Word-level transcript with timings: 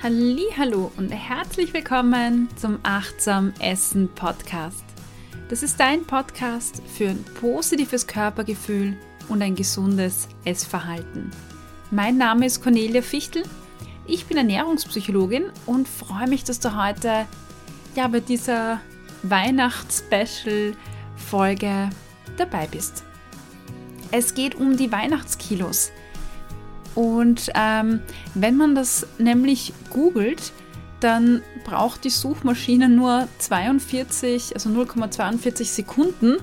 Hallo 0.00 0.92
und 0.96 1.10
herzlich 1.10 1.74
willkommen 1.74 2.48
zum 2.54 2.78
Achtsam 2.84 3.52
Essen 3.58 4.08
Podcast. 4.14 4.84
Das 5.48 5.64
ist 5.64 5.80
dein 5.80 6.04
Podcast 6.04 6.80
für 6.86 7.08
ein 7.08 7.24
positives 7.40 8.06
Körpergefühl 8.06 8.96
und 9.28 9.42
ein 9.42 9.56
gesundes 9.56 10.28
Essverhalten. 10.44 11.32
Mein 11.90 12.16
Name 12.16 12.46
ist 12.46 12.62
Cornelia 12.62 13.02
Fichtel. 13.02 13.42
Ich 14.06 14.26
bin 14.26 14.36
Ernährungspsychologin 14.36 15.46
und 15.66 15.88
freue 15.88 16.28
mich, 16.28 16.44
dass 16.44 16.60
du 16.60 16.80
heute 16.80 17.26
ja 17.96 18.06
bei 18.06 18.20
dieser 18.20 18.80
Weihnachts-Special-Folge 19.24 21.90
dabei 22.36 22.68
bist. 22.68 23.02
Es 24.12 24.34
geht 24.34 24.54
um 24.54 24.76
die 24.76 24.92
Weihnachtskilos. 24.92 25.90
Und 26.98 27.52
ähm, 27.54 28.00
wenn 28.34 28.56
man 28.56 28.74
das 28.74 29.06
nämlich 29.18 29.72
googelt, 29.88 30.52
dann 30.98 31.42
braucht 31.62 32.02
die 32.02 32.10
Suchmaschine 32.10 32.88
nur 32.88 33.28
42, 33.38 34.54
also 34.54 34.68
0,42 34.70 35.64
Sekunden, 35.64 36.38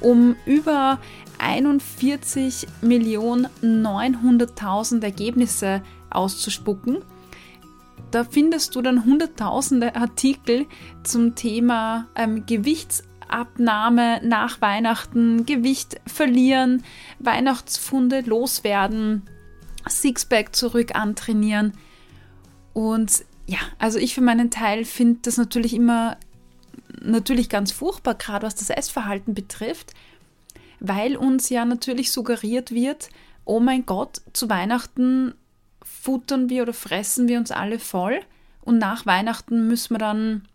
um 0.00 0.34
über 0.46 0.98
41 1.38 2.66
Millionen 2.80 3.46
900.000 3.62 5.04
Ergebnisse 5.04 5.80
auszuspucken. 6.10 7.04
Da 8.10 8.24
findest 8.24 8.74
du 8.74 8.82
dann 8.82 9.04
hunderttausende 9.04 9.94
Artikel 9.94 10.66
zum 11.04 11.36
Thema 11.36 12.08
ähm, 12.16 12.46
Gewichtsabnahme 12.46 14.22
nach 14.26 14.60
Weihnachten, 14.60 15.46
Gewicht 15.46 16.00
verlieren, 16.04 16.82
Weihnachtsfunde 17.20 18.22
loswerden, 18.22 19.22
Sixpack 19.88 20.54
zurück 20.54 20.94
antrainieren. 20.94 21.72
Und 22.72 23.24
ja, 23.46 23.58
also 23.78 23.98
ich 23.98 24.14
für 24.14 24.20
meinen 24.20 24.50
Teil 24.50 24.84
finde 24.84 25.20
das 25.22 25.36
natürlich 25.36 25.74
immer 25.74 26.16
natürlich 27.00 27.48
ganz 27.48 27.72
furchtbar, 27.72 28.14
gerade 28.14 28.46
was 28.46 28.54
das 28.54 28.70
Essverhalten 28.70 29.34
betrifft, 29.34 29.94
weil 30.80 31.16
uns 31.16 31.48
ja 31.48 31.64
natürlich 31.64 32.12
suggeriert 32.12 32.72
wird, 32.72 33.08
oh 33.44 33.60
mein 33.60 33.86
Gott, 33.86 34.20
zu 34.32 34.48
Weihnachten 34.48 35.34
futtern 35.82 36.48
wir 36.48 36.62
oder 36.62 36.72
fressen 36.72 37.28
wir 37.28 37.38
uns 37.38 37.50
alle 37.50 37.78
voll 37.78 38.20
und 38.62 38.78
nach 38.78 39.06
Weihnachten 39.06 39.66
müssen 39.66 39.94
wir 39.94 39.98
dann 39.98 40.48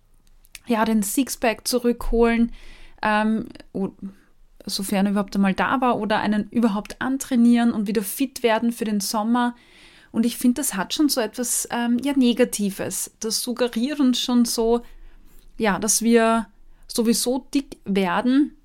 ja 0.68 0.86
den 0.86 1.04
Sixpack 1.04 1.68
zurückholen, 1.68 2.52
ähm, 3.02 3.48
sofern 4.66 5.06
er 5.06 5.12
überhaupt 5.12 5.36
einmal 5.36 5.54
da 5.54 5.82
war, 5.82 6.00
oder 6.00 6.20
einen 6.20 6.50
überhaupt 6.50 7.02
antrainieren 7.02 7.72
und 7.72 7.88
wieder 7.88 8.02
fit 8.02 8.44
werden 8.44 8.72
für 8.72 8.86
den 8.86 9.00
Sommer. 9.00 9.56
Und 10.12 10.26
ich 10.26 10.38
finde, 10.38 10.62
das 10.62 10.76
hat 10.76 10.94
schon 10.94 11.10
so 11.10 11.22
etwas 11.22 11.68
ähm, 11.72 11.98
ja, 12.04 12.14
Negatives. 12.14 13.12
Das 13.20 13.42
suggeriert 13.42 14.00
uns 14.00 14.20
schon 14.20 14.46
so, 14.46 14.82
ja, 15.58 15.78
dass 15.80 16.02
wir 16.02 16.48
sowieso 16.88 17.48
dick 17.54 17.78
werden 17.86 18.56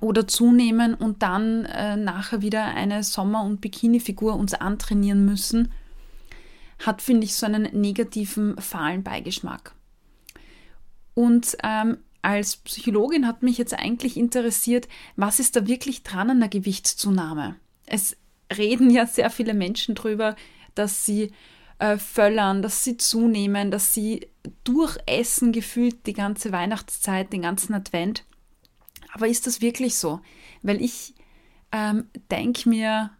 oder 0.00 0.26
zunehmen 0.26 0.94
und 0.94 1.22
dann 1.22 1.64
äh, 1.64 1.96
nachher 1.96 2.42
wieder 2.42 2.64
eine 2.64 3.02
Sommer- 3.02 3.42
und 3.42 3.60
Bikini-Figur 3.60 4.36
uns 4.36 4.54
antrainieren 4.54 5.24
müssen, 5.24 5.72
hat, 6.84 7.02
finde 7.02 7.24
ich, 7.24 7.34
so 7.34 7.46
einen 7.46 7.62
negativen, 7.72 8.56
fahlen 8.58 9.02
Beigeschmack. 9.02 9.74
Und 11.14 11.56
ähm, 11.62 11.98
als 12.26 12.56
Psychologin 12.56 13.24
hat 13.24 13.44
mich 13.44 13.56
jetzt 13.56 13.72
eigentlich 13.72 14.16
interessiert, 14.16 14.88
was 15.14 15.38
ist 15.38 15.54
da 15.54 15.68
wirklich 15.68 16.02
dran 16.02 16.28
an 16.28 16.40
der 16.40 16.48
Gewichtszunahme? 16.48 17.54
Es 17.86 18.16
reden 18.52 18.90
ja 18.90 19.06
sehr 19.06 19.30
viele 19.30 19.54
Menschen 19.54 19.94
drüber, 19.94 20.34
dass 20.74 21.06
sie 21.06 21.30
äh, 21.78 21.96
völlern, 21.98 22.62
dass 22.62 22.82
sie 22.82 22.96
zunehmen, 22.96 23.70
dass 23.70 23.94
sie 23.94 24.26
durchessen 24.64 25.52
gefühlt 25.52 26.04
die 26.08 26.14
ganze 26.14 26.50
Weihnachtszeit, 26.50 27.32
den 27.32 27.42
ganzen 27.42 27.74
Advent. 27.74 28.24
Aber 29.12 29.28
ist 29.28 29.46
das 29.46 29.60
wirklich 29.60 29.94
so? 29.94 30.18
Weil 30.62 30.82
ich 30.82 31.14
ähm, 31.70 32.08
denke 32.32 32.68
mir, 32.68 33.10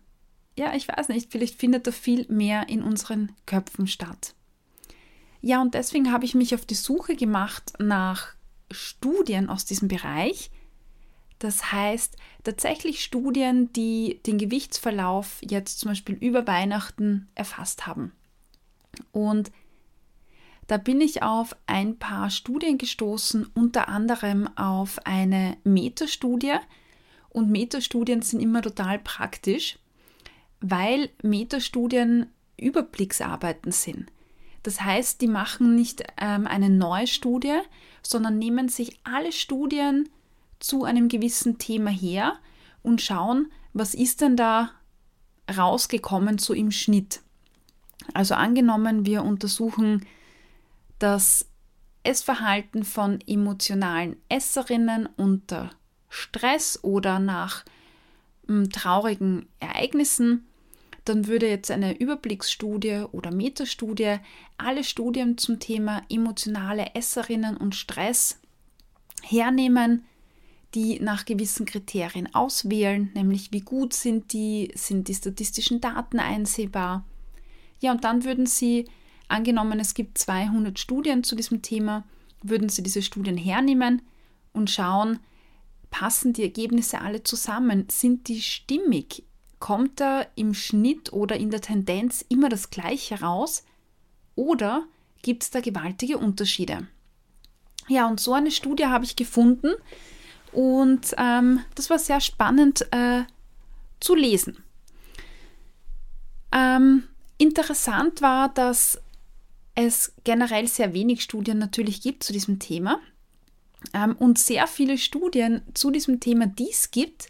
ja, 0.59 0.75
ich 0.75 0.89
weiß 0.89 1.11
nicht, 1.11 1.31
vielleicht 1.31 1.61
findet 1.61 1.87
da 1.87 1.93
viel 1.93 2.27
mehr 2.29 2.69
in 2.69 2.83
unseren 2.83 3.31
Köpfen 3.47 3.87
statt. 3.87 4.35
Ja, 5.43 5.63
und 5.63 5.75
deswegen 5.75 6.11
habe 6.11 6.25
ich 6.25 6.35
mich 6.35 6.57
auf 6.57 6.67
die 6.67 6.75
Suche 6.75 7.15
gemacht 7.15 7.75
nach 7.79 8.36
Studien 8.71 9.49
aus 9.49 9.65
diesem 9.65 9.89
Bereich. 9.89 10.51
Das 11.39 11.71
heißt, 11.73 12.17
tatsächlich 12.45 13.03
Studien, 13.03 13.73
die 13.73 14.21
den 14.27 14.39
Gewichtsverlauf 14.39 15.39
jetzt 15.43 15.81
zum 15.81 15.91
Beispiel 15.91 16.15
über 16.17 16.47
Weihnachten 16.47 17.29
erfasst 17.35 17.87
haben. 17.87 18.13
Und 19.13 19.51
da 20.67 20.79
bin 20.79 21.01
ich 21.01 21.23
auf 21.23 21.55
ein 21.67 21.99
paar 21.99 22.31
Studien 22.31 22.79
gestoßen, 22.79 23.47
unter 23.55 23.89
anderem 23.89 24.49
auf 24.57 24.99
eine 25.05 25.57
Metastudie. 25.65 26.57
Und 27.29 27.51
Metastudien 27.51 28.23
sind 28.23 28.41
immer 28.41 28.63
total 28.63 28.99
praktisch, 28.99 29.79
weil 30.61 31.11
Metastudien 31.23 32.33
Überblicksarbeiten 32.57 33.71
sind. 33.71 34.11
Das 34.63 34.81
heißt, 34.81 35.21
die 35.21 35.29
machen 35.29 35.77
nicht 35.77 36.03
ähm, 36.21 36.47
eine 36.47 36.71
neue 36.71 37.07
Studie, 37.07 37.61
sondern 38.11 38.39
nehmen 38.39 38.69
sich 38.69 38.99
alle 39.05 39.33
Studien 39.33 40.09
zu 40.59 40.85
einem 40.85 41.09
gewissen 41.09 41.59
Thema 41.59 41.91
her 41.91 42.39
und 42.83 43.03
schauen, 43.03 43.51
was 43.73 43.95
ist 43.95 44.21
denn 44.21 44.37
da 44.37 44.71
rausgekommen 45.55 46.39
so 46.39 46.55
im 46.55 46.71
Schnitt. 46.71 47.21
Also 48.15 48.35
angenommen, 48.35 49.07
wir 49.07 49.23
untersuchen 49.23 50.07
das 50.99 51.47
Essverhalten 52.03 52.85
von 52.85 53.21
emotionalen 53.27 54.17
Esserinnen 54.29 55.09
unter 55.17 55.71
Stress 56.09 56.83
oder 56.83 57.19
nach 57.19 57.65
hm, 58.47 58.71
traurigen 58.71 59.49
Ereignissen, 59.61 60.47
dann 61.09 61.27
würde 61.27 61.49
jetzt 61.49 61.71
eine 61.71 61.99
Überblicksstudie 61.99 63.05
oder 63.13 63.31
Metastudie 63.31 64.17
alle 64.59 64.85
Studien 64.85 65.39
zum 65.39 65.61
Thema 65.61 66.03
emotionale 66.11 66.95
Esserinnen 66.95 67.57
und 67.57 67.75
Stress 67.75 68.41
hernehmen, 69.23 70.05
die 70.75 71.01
nach 71.01 71.25
gewissen 71.25 71.65
Kriterien 71.65 72.35
auswählen, 72.35 73.11
nämlich 73.15 73.53
wie 73.53 73.61
gut 73.61 73.95
sind 73.95 74.33
die, 74.33 74.73
sind 74.75 75.09
die 75.09 75.15
statistischen 75.15 75.81
Daten 75.81 76.19
einsehbar. 76.19 77.05
Ja, 77.81 77.93
und 77.93 78.05
dann 78.05 78.25
würden 78.25 78.47
Sie, 78.47 78.87
angenommen 79.29 79.79
es 79.79 79.95
gibt 79.95 80.19
200 80.19 80.79
Studien 80.79 81.23
zu 81.23 81.37
diesem 81.37 81.63
Thema, 81.63 82.05
würden 82.43 82.69
Sie 82.69 82.83
diese 82.83 83.03
Studien 83.03 83.37
hernehmen 83.37 84.03
und 84.53 84.71
schauen, 84.71 85.21
passen 85.91 86.33
die 86.33 86.43
Ergebnisse 86.43 87.01
alle 87.01 87.23
zusammen? 87.23 87.87
Sind 87.91 88.29
die 88.29 88.43
stimmig? 88.43 89.26
Kommt 89.59 90.01
da 90.01 90.27
im 90.35 90.55
Schnitt 90.55 91.13
oder 91.13 91.37
in 91.37 91.51
der 91.51 91.61
Tendenz 91.61 92.25
immer 92.29 92.49
das 92.49 92.71
Gleiche 92.71 93.21
raus 93.21 93.65
oder 94.35 94.85
gibt 95.23 95.43
es 95.43 95.51
da 95.51 95.61
gewaltige 95.61 96.19
Unterschiede? 96.19 96.87
Ja, 97.89 98.07
und 98.07 98.21
so 98.21 98.33
eine 98.33 98.51
Studie 98.51 98.87
habe 98.87 99.05
ich 99.05 99.17
gefunden 99.17 99.73
und 100.53 101.15
ähm, 101.19 101.61
das 101.75 101.91
war 101.91 101.99
sehr 101.99 102.21
spannend 102.21 102.87
äh, 102.93 103.23
zu 104.01 104.15
lesen. 104.15 104.63
Ähm, 106.53 107.05
interessant 107.39 108.23
war, 108.23 108.49
dass 108.49 109.01
es 109.75 110.13
generell 110.25 110.67
sehr 110.67 110.95
wenig 110.95 111.23
Studien 111.23 111.59
natürlich 111.59 112.01
gibt 112.01 112.25
zu 112.25 112.33
diesem 112.33 112.59
Thema 112.59 112.99
ähm, 113.93 114.17
und 114.17 114.39
sehr 114.39 114.67
viele 114.67 114.99
Studien 114.99 115.63
zu 115.75 115.91
diesem 115.91 116.19
Thema, 116.19 116.47
die 116.47 116.71
es 116.71 116.91
gibt, 116.91 117.29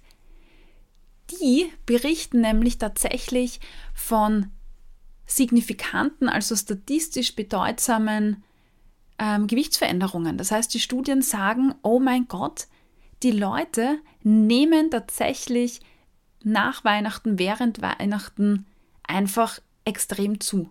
die 1.31 1.73
berichten 1.87 2.41
nämlich 2.41 2.79
tatsächlich 2.79 3.61
von 3.95 4.51
signifikanten, 5.27 6.29
also 6.29 6.55
statistisch 6.55 7.35
bedeutsamen 7.35 8.45
ähm, 9.19 9.47
Gewichtsveränderungen. 9.47 10.39
Das 10.39 10.51
heißt, 10.51 10.73
die 10.73 10.81
Studien 10.81 11.23
sagen, 11.23 11.75
oh 11.83 11.99
mein 11.99 12.29
Gott, 12.29 12.69
die 13.23 13.33
Leute 13.33 13.99
nehmen 14.23 14.91
tatsächlich 14.91 15.81
nach 16.45 16.85
Weihnachten, 16.85 17.39
während 17.39 17.83
Weihnachten 17.83 18.67
einfach 19.03 19.59
extrem 19.85 20.41
zu. 20.41 20.71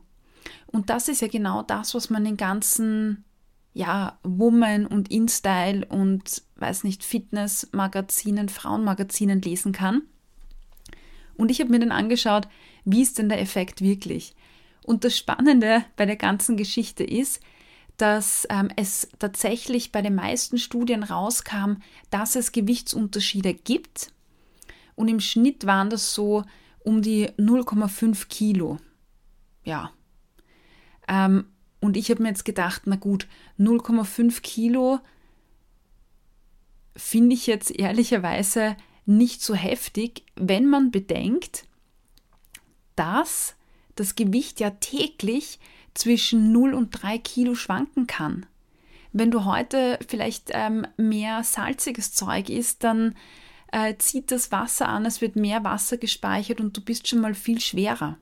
Und 0.68 0.90
das 0.90 1.08
ist 1.08 1.22
ja 1.22 1.28
genau 1.28 1.64
das, 1.64 1.96
was 1.96 2.10
man 2.10 2.26
in 2.26 2.38
ganzen 2.38 3.26
ja, 3.74 4.18
Woman 4.24 4.86
und 4.86 5.12
InStyle 5.12 5.86
und 5.86 6.44
weiß 6.56 6.86
nicht, 6.86 7.04
Fitnessmagazinen, 7.04 8.48
Frauenmagazinen 8.48 9.42
lesen 9.42 9.74
kann. 9.74 10.04
Und 11.38 11.52
ich 11.52 11.60
habe 11.60 11.72
mir 11.72 11.80
dann 11.80 11.92
angeschaut, 11.92 12.48
wie 12.84 13.02
ist 13.02 13.18
denn 13.18 13.30
der 13.30 13.42
Effekt 13.42 13.82
wirklich? 13.82 14.36
Und 14.84 15.04
das 15.04 15.18
Spannende 15.18 15.84
bei 15.96 16.06
der 16.06 16.16
ganzen 16.16 16.58
Geschichte 16.58 17.04
ist, 17.04 17.42
dass 17.98 18.46
ähm, 18.50 18.70
es 18.76 19.10
tatsächlich 19.20 19.92
bei 19.92 20.02
den 20.02 20.16
meisten 20.16 20.58
Studien 20.58 21.04
rauskam, 21.04 21.78
dass 22.10 22.36
es 22.36 22.52
Gewichtsunterschiede 22.52 23.54
gibt. 23.54 24.12
Und 24.96 25.08
im 25.08 25.20
Schnitt 25.20 25.66
waren 25.66 25.90
das 25.90 26.14
so 26.14 26.44
um 26.84 27.02
die 27.02 27.30
0,5 27.32 28.28
Kilo. 28.28 28.78
Ja. 29.64 29.92
Ähm, 31.08 31.46
Und 31.80 31.98
ich 31.98 32.10
habe 32.10 32.22
mir 32.24 32.30
jetzt 32.30 32.46
gedacht, 32.46 32.84
na 32.86 32.96
gut, 32.96 33.28
0,5 33.60 34.42
Kilo 34.42 35.00
finde 36.96 37.36
ich 37.36 37.48
jetzt 37.48 37.72
ehrlicherweise 37.72 38.76
nicht 39.06 39.42
so 39.42 39.54
heftig, 39.54 40.24
wenn 40.36 40.66
man 40.66 40.92
bedenkt, 40.92 41.66
dass 42.96 43.56
das 43.96 44.16
Gewicht 44.16 44.60
ja 44.60 44.72
täglich 44.72 45.60
zwischen 45.94 46.52
0 46.52 46.74
und 46.74 46.92
3 46.92 47.18
Kilo 47.20 47.56
schwanken 47.56 48.08
kann. 48.08 48.46
Wenn 49.14 49.32
du 49.32 49.46
heute 49.46 49.98
vielleicht 50.08 50.50
ähm, 50.52 50.86
mehr 50.98 51.44
salziges 51.44 52.14
Zeug 52.14 52.50
isst, 52.50 52.84
dann 52.84 53.16
äh, 53.72 53.96
zieht 53.98 54.32
das 54.32 54.52
Wasser 54.52 54.90
an, 54.90 55.06
es 55.06 55.22
wird 55.22 55.36
mehr 55.36 55.64
Wasser 55.64 55.98
gespeichert 55.98 56.60
und 56.60 56.76
du 56.76 56.82
bist 56.82 57.08
schon 57.08 57.22
mal 57.22 57.34
viel 57.34 57.62
schwerer. 57.62 58.18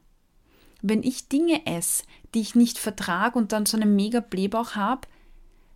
Wenn 0.82 1.02
ich 1.02 1.30
Dinge 1.30 1.66
esse, 1.66 2.04
die 2.34 2.42
ich 2.42 2.56
nicht 2.56 2.78
vertrage 2.78 3.40
und 3.40 3.52
dann 3.54 3.66
so 3.66 3.78
einen 3.78 3.96
mega 3.96 4.20
Blähbauch 4.20 4.76
habe, 4.76 5.08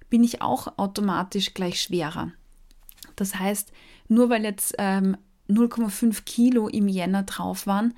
bin 0.09 0.23
ich 0.23 0.41
auch 0.41 0.77
automatisch 0.77 1.53
gleich 1.53 1.81
schwerer. 1.81 2.31
Das 3.15 3.35
heißt, 3.35 3.71
nur 4.07 4.29
weil 4.29 4.43
jetzt 4.43 4.75
ähm, 4.77 5.17
0,5 5.49 6.23
Kilo 6.23 6.67
im 6.67 6.87
Jänner 6.87 7.23
drauf 7.23 7.67
waren, 7.67 7.93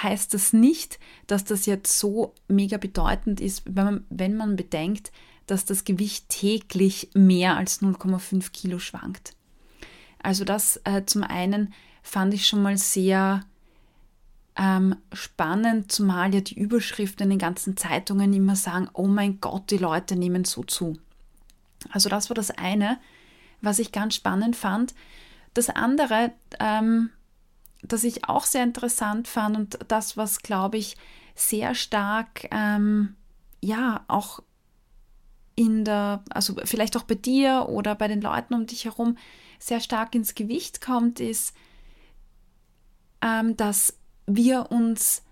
heißt 0.00 0.34
das 0.34 0.52
nicht, 0.52 0.98
dass 1.26 1.44
das 1.44 1.66
jetzt 1.66 1.98
so 1.98 2.34
mega 2.48 2.76
bedeutend 2.76 3.40
ist, 3.40 3.62
wenn 3.66 3.84
man, 3.84 4.04
wenn 4.08 4.36
man 4.36 4.56
bedenkt, 4.56 5.12
dass 5.46 5.64
das 5.64 5.84
Gewicht 5.84 6.28
täglich 6.28 7.10
mehr 7.14 7.56
als 7.56 7.82
0,5 7.82 8.52
Kilo 8.52 8.78
schwankt. 8.78 9.34
Also 10.22 10.44
das 10.44 10.80
äh, 10.84 11.04
zum 11.06 11.22
einen 11.24 11.74
fand 12.02 12.34
ich 12.34 12.46
schon 12.46 12.62
mal 12.62 12.76
sehr 12.76 13.44
ähm, 14.56 14.96
spannend, 15.12 15.90
zumal 15.90 16.34
ja 16.34 16.40
die 16.40 16.58
Überschriften 16.58 17.24
in 17.24 17.30
den 17.30 17.38
ganzen 17.38 17.76
Zeitungen 17.76 18.32
immer 18.32 18.56
sagen, 18.56 18.88
oh 18.92 19.06
mein 19.06 19.40
Gott, 19.40 19.70
die 19.70 19.78
Leute 19.78 20.16
nehmen 20.16 20.44
so 20.44 20.62
zu. 20.62 20.98
Also 21.90 22.08
das 22.08 22.28
war 22.30 22.34
das 22.34 22.50
eine, 22.50 22.98
was 23.60 23.78
ich 23.78 23.92
ganz 23.92 24.14
spannend 24.14 24.56
fand. 24.56 24.94
Das 25.54 25.68
andere, 25.68 26.32
ähm, 26.58 27.10
das 27.82 28.04
ich 28.04 28.28
auch 28.28 28.44
sehr 28.44 28.62
interessant 28.62 29.28
fand 29.28 29.56
und 29.56 29.78
das, 29.88 30.16
was, 30.16 30.40
glaube 30.40 30.78
ich, 30.78 30.96
sehr 31.34 31.74
stark, 31.74 32.46
ähm, 32.50 33.16
ja, 33.62 34.04
auch 34.08 34.40
in 35.56 35.84
der, 35.84 36.22
also 36.30 36.56
vielleicht 36.64 36.96
auch 36.96 37.02
bei 37.02 37.14
dir 37.14 37.66
oder 37.68 37.94
bei 37.94 38.08
den 38.08 38.20
Leuten 38.20 38.54
um 38.54 38.66
dich 38.66 38.84
herum 38.84 39.18
sehr 39.58 39.80
stark 39.80 40.14
ins 40.14 40.34
Gewicht 40.34 40.80
kommt, 40.80 41.20
ist, 41.20 41.54
ähm, 43.22 43.56
dass 43.56 43.98
wir 44.26 44.70
uns, 44.70 45.22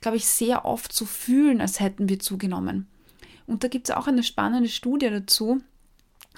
glaube 0.00 0.16
ich, 0.16 0.26
sehr 0.26 0.64
oft 0.64 0.92
so 0.92 1.04
fühlen, 1.04 1.60
als 1.60 1.80
hätten 1.80 2.08
wir 2.08 2.18
zugenommen. 2.18 2.88
Und 3.46 3.64
da 3.64 3.68
gibt 3.68 3.88
es 3.88 3.94
auch 3.94 4.06
eine 4.06 4.22
spannende 4.22 4.68
Studie 4.68 5.10
dazu, 5.10 5.60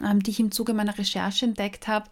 ähm, 0.03 0.23
die 0.23 0.33
ich 0.33 0.41
im 0.41 0.51
Zuge 0.51 0.75
meiner 0.75 0.99
Recherche 0.99 1.47
entdeckt 1.47 1.87
habe. 1.87 2.11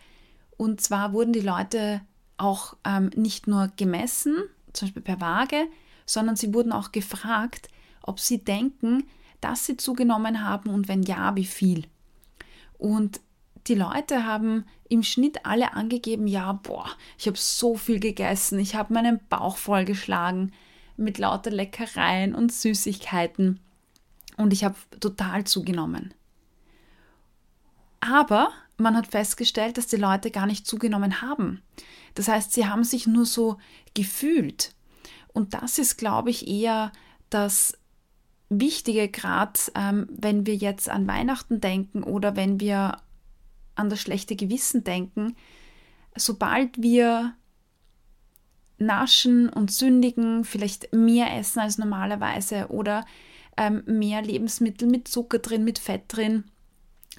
Und 0.63 0.81
zwar 0.81 1.13
wurden 1.13 1.33
die 1.33 1.41
Leute 1.41 2.03
auch 2.37 2.77
ähm, 2.85 3.11
nicht 3.17 3.49
nur 3.49 3.73
gemessen, 3.77 4.37
zum 4.73 4.87
Beispiel 4.87 5.03
per 5.03 5.21
Waage, 5.21 5.67
sondern 6.07 6.37
sie 6.37 6.55
wurden 6.55 6.71
auch 6.71 6.93
gefragt, 6.93 7.67
ob 8.01 8.21
sie 8.21 8.45
denken, 8.45 9.03
dass 9.41 9.67
sie 9.67 9.77
zugenommen 9.77 10.45
haben 10.45 10.71
und 10.71 10.87
wenn 10.87 11.03
ja, 11.03 11.35
wie 11.35 11.47
viel. 11.47 11.89
Und 12.79 13.19
die 13.67 13.75
Leute 13.75 14.25
haben 14.25 14.65
im 14.89 15.03
Schnitt 15.03 15.45
alle 15.45 15.73
angegeben, 15.73 16.29
ja, 16.29 16.53
boah, 16.53 16.87
ich 17.19 17.27
habe 17.27 17.37
so 17.37 17.75
viel 17.75 17.99
gegessen, 17.99 18.61
ich 18.61 18.77
habe 18.77 18.95
meinen 18.95 19.19
Bauch 19.29 19.57
vollgeschlagen 19.57 20.53
mit 20.97 21.19
lauter 21.19 21.51
Leckereien 21.51 22.37
und 22.37 22.53
Süßigkeiten 22.53 23.59
und 24.37 24.53
ich 24.53 24.63
habe 24.63 24.77
total 25.01 25.43
zugenommen. 25.43 26.15
Aber 27.99 28.53
man 28.83 28.97
hat 28.97 29.07
festgestellt, 29.07 29.79
dass 29.79 29.87
die 29.87 29.97
Leute 29.97 30.31
gar 30.31 30.47
nicht 30.47 30.67
zugenommen 30.67 31.23
haben. 31.23 31.63
Das 32.15 32.29
heißt, 32.29 32.53
sie 32.53 32.67
haben 32.67 32.85
sich 32.85 33.07
nur 33.07 33.25
so 33.25 33.59
gefühlt. 33.95 34.75
Und 35.33 35.55
das 35.55 35.79
ist, 35.79 35.97
glaube 35.97 36.31
ich, 36.31 36.47
eher 36.47 36.93
das 37.31 37.79
Wichtige, 38.51 39.09
gerade 39.09 39.59
ähm, 39.75 40.07
wenn 40.11 40.47
wir 40.47 40.57
jetzt 40.57 40.91
an 40.91 41.07
Weihnachten 41.07 41.61
denken 41.61 42.03
oder 42.03 42.37
wenn 42.37 42.61
wir 42.61 42.99
an 43.75 43.89
das 43.89 44.01
schlechte 44.01 44.37
Gewissen 44.37 44.85
denken, 44.85 45.35
sobald 46.15 46.83
wir 46.83 47.35
naschen 48.79 49.49
und 49.49 49.71
sündigen, 49.73 50.45
vielleicht 50.45 50.93
mehr 50.93 51.35
essen 51.39 51.61
als 51.61 51.79
normalerweise 51.79 52.69
oder 52.69 53.07
ähm, 53.57 53.83
mehr 53.87 54.23
Lebensmittel 54.23 54.89
mit 54.89 55.09
Zucker 55.09 55.39
drin, 55.39 55.65
mit 55.65 55.79
Fett 55.79 56.05
drin, 56.09 56.45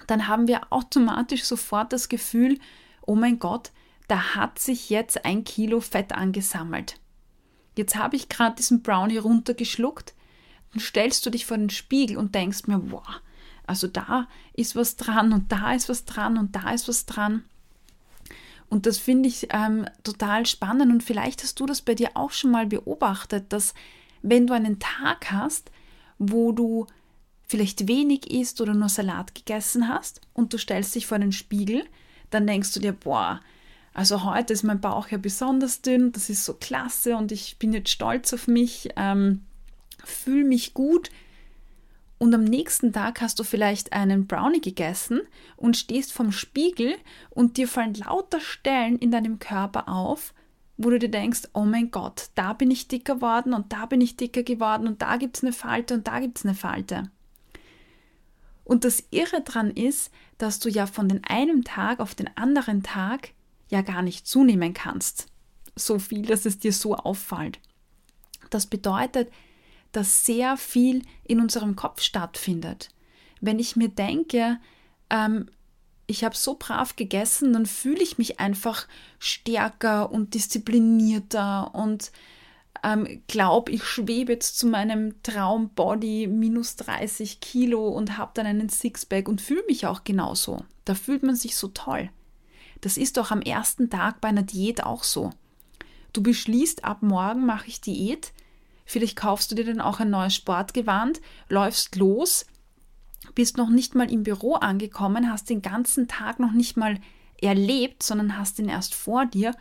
dann 0.08 0.28
haben 0.28 0.48
wir 0.48 0.72
automatisch 0.72 1.44
sofort 1.44 1.94
das 1.94 2.10
Gefühl, 2.10 2.60
oh 3.06 3.16
mein 3.16 3.40
Gott, 3.40 3.72
da 4.08 4.36
hat 4.36 4.60
sich 4.60 4.90
jetzt 4.90 5.26
ein 5.26 5.44
Kilo 5.44 5.80
Fett 5.80 6.14
angesammelt. 6.14 7.00
Jetzt 7.76 7.96
habe 7.96 8.16
ich 8.16 8.30
gerade 8.30 8.56
diesen 8.56 8.84
Brownie 8.84 9.18
runtergeschluckt, 9.18 10.14
dann 10.72 10.82
stellst 10.82 11.26
du 11.26 11.30
dich 11.30 11.46
vor 11.46 11.58
den 11.58 11.70
Spiegel 11.70 12.18
und 12.18 12.36
denkst 12.36 12.68
mir, 12.68 12.92
wow, 12.92 13.22
also 13.66 13.88
da 13.88 14.28
ist 14.54 14.76
was 14.76 14.98
dran 14.98 15.34
und 15.34 15.52
da 15.52 15.74
ist 15.74 15.90
was 15.90 16.06
dran 16.06 16.38
und 16.38 16.56
da 16.56 16.72
ist 16.72 16.88
was 16.88 17.06
dran. 17.06 17.44
Und 18.70 18.86
das 18.86 18.98
finde 18.98 19.30
ich 19.30 19.48
ähm, 19.52 19.86
total 20.04 20.46
spannend 20.46 20.92
und 20.92 21.04
vielleicht 21.04 21.44
hast 21.44 21.60
du 21.60 21.66
das 21.66 21.82
bei 21.82 21.96
dir 21.96 22.12
auch 22.16 22.32
schon 22.32 22.52
mal 22.52 22.66
beobachtet, 22.66 23.54
dass 23.54 23.74
wenn 24.22 24.48
du 24.48 24.54
einen 24.54 24.80
Tag 24.80 25.32
hast, 25.32 25.72
wo 26.18 26.52
du 26.52 26.88
vielleicht 27.54 27.88
wenig 27.88 28.32
isst 28.32 28.62
oder 28.62 28.74
nur 28.74 28.90
Salat 28.90 29.36
gegessen 29.36 29.88
hast 29.88 30.22
und 30.34 30.54
du 30.54 30.58
stellst 30.58 30.96
dich 30.96 31.06
vor 31.06 31.20
den 31.20 31.32
Spiegel, 31.32 31.84
dann 32.32 32.48
denkst 32.48 32.74
du 32.74 32.80
dir, 32.80 32.94
boah, 32.94 33.42
also 33.94 34.24
heute 34.24 34.54
ist 34.54 34.64
mein 34.64 34.82
Bauch 34.82 35.10
ja 35.10 35.20
besonders 35.20 35.84
dünn, 35.84 36.12
das 36.12 36.32
ist 36.32 36.46
so 36.46 36.56
klasse 36.56 37.16
und 37.16 37.32
ich 37.32 37.60
bin 37.60 37.72
jetzt 37.72 37.92
stolz 37.92 38.34
auf 38.34 38.48
mich, 38.48 38.90
ähm, 38.96 39.42
fühle 40.04 40.46
mich 40.46 40.74
gut, 40.74 41.12
und 42.18 42.34
am 42.34 42.44
nächsten 42.44 42.92
Tag 42.92 43.22
hast 43.22 43.38
du 43.38 43.44
vielleicht 43.44 43.94
einen 43.94 44.26
Brownie 44.26 44.62
gegessen 44.62 45.22
und 45.56 45.78
stehst 45.78 46.12
vom 46.12 46.32
Spiegel 46.32 46.96
und 47.30 47.58
dir 47.58 47.68
fallen 47.68 47.94
lauter 47.94 48.40
Stellen 48.40 48.98
in 48.98 49.12
deinem 49.12 49.38
Körper 49.38 49.90
auf, 49.90 50.34
wo 50.78 50.90
du 50.90 50.98
dir 50.98 51.12
denkst, 51.12 51.50
oh 51.54 51.66
mein 51.66 51.92
Gott, 51.92 52.30
da 52.34 52.54
bin 52.54 52.72
ich 52.72 52.88
dicker 52.88 53.16
geworden 53.16 53.54
und 53.54 53.74
da 53.74 53.86
bin 53.86 54.02
ich 54.02 54.16
dicker 54.16 54.42
geworden 54.42 54.88
und 54.88 55.04
da 55.04 55.18
gibt 55.18 55.38
es 55.38 55.44
eine 55.44 55.54
Falte 55.54 55.94
und 55.94 56.08
da 56.08 56.20
gibt 56.20 56.40
es 56.40 56.46
eine 56.46 56.56
Falte. 56.56 57.12
Und 58.64 58.86
das 58.86 59.04
Irre 59.12 59.42
dran 59.42 59.72
ist, 59.72 60.12
dass 60.38 60.60
du 60.60 60.70
ja 60.70 60.86
von 60.86 61.10
den 61.10 61.24
einem 61.24 61.64
Tag 61.64 62.00
auf 62.00 62.16
den 62.16 62.36
anderen 62.38 62.84
Tag 62.84 63.32
ja 63.70 63.82
gar 63.82 64.02
nicht 64.02 64.28
zunehmen 64.28 64.74
kannst. 64.74 65.28
So 65.76 66.00
viel, 66.00 66.26
dass 66.26 66.46
es 66.46 66.60
dir 66.60 66.72
so 66.72 66.96
auffällt. 66.96 67.60
Das 68.50 68.68
bedeutet, 68.68 69.32
dass 69.92 70.26
sehr 70.26 70.58
viel 70.58 71.04
in 71.24 71.40
unserem 71.40 71.76
Kopf 71.76 72.02
stattfindet. 72.02 72.90
Wenn 73.42 73.60
ich 73.60 73.76
mir 73.76 73.90
denke, 73.90 74.60
ähm, 75.10 75.50
ich 76.08 76.24
habe 76.24 76.36
so 76.36 76.56
brav 76.56 76.96
gegessen, 76.96 77.54
dann 77.54 77.66
fühle 77.66 78.04
ich 78.04 78.18
mich 78.18 78.40
einfach 78.40 78.88
stärker 79.20 80.12
und 80.12 80.34
disziplinierter 80.34 81.74
und 81.74 82.12
ähm, 82.84 83.22
glaube, 83.28 83.72
ich 83.72 83.84
schwebe 83.84 84.34
jetzt 84.34 84.58
zu 84.58 84.68
meinem 84.68 85.22
Traumbody 85.24 86.28
minus 86.28 86.76
30 86.76 87.40
Kilo 87.40 87.88
und 87.88 88.18
habe 88.18 88.32
dann 88.34 88.46
einen 88.46 88.70
Sixpack 88.70 89.28
und 89.28 89.42
fühle 89.42 89.64
mich 89.68 89.88
auch 89.88 90.04
genauso. 90.04 90.64
Da 90.86 90.96
fühlt 90.96 91.24
man 91.24 91.36
sich 91.36 91.56
so 91.56 91.70
toll. 91.70 92.10
Das 92.82 92.98
ist 92.98 93.18
doch 93.18 93.32
am 93.32 93.42
ersten 93.42 93.90
Tag 93.90 94.20
bei 94.22 94.28
einer 94.28 94.44
Diät 94.44 94.84
auch 94.84 95.04
so. 95.04 95.32
Du 96.12 96.22
beschließt, 96.22 96.84
ab 96.84 97.02
morgen 97.02 97.46
mache 97.46 97.68
ich 97.68 97.82
Diät, 97.82 98.34
Vielleicht 98.86 99.16
kaufst 99.16 99.52
du 99.52 99.56
dir 99.56 99.66
dann 99.66 99.82
auch 99.82 100.00
ein 100.00 100.10
neues 100.10 100.36
Sportgewand, 100.36 101.22
läufst 101.50 101.96
los, 101.96 102.46
bist 103.36 103.58
noch 103.58 103.70
nicht 103.70 103.96
mal 103.96 104.12
im 104.12 104.24
Büro 104.24 104.56
angekommen, 104.56 105.32
hast 105.32 105.50
den 105.50 105.62
ganzen 105.62 106.08
Tag 106.08 106.40
noch 106.40 106.52
nicht 106.52 106.78
mal 106.78 107.00
erlebt, 107.42 108.04
sondern 108.04 108.38
hast 108.38 108.60
ihn 108.60 108.70
erst 108.70 108.94
vor 108.94 109.26
dir 109.26 109.56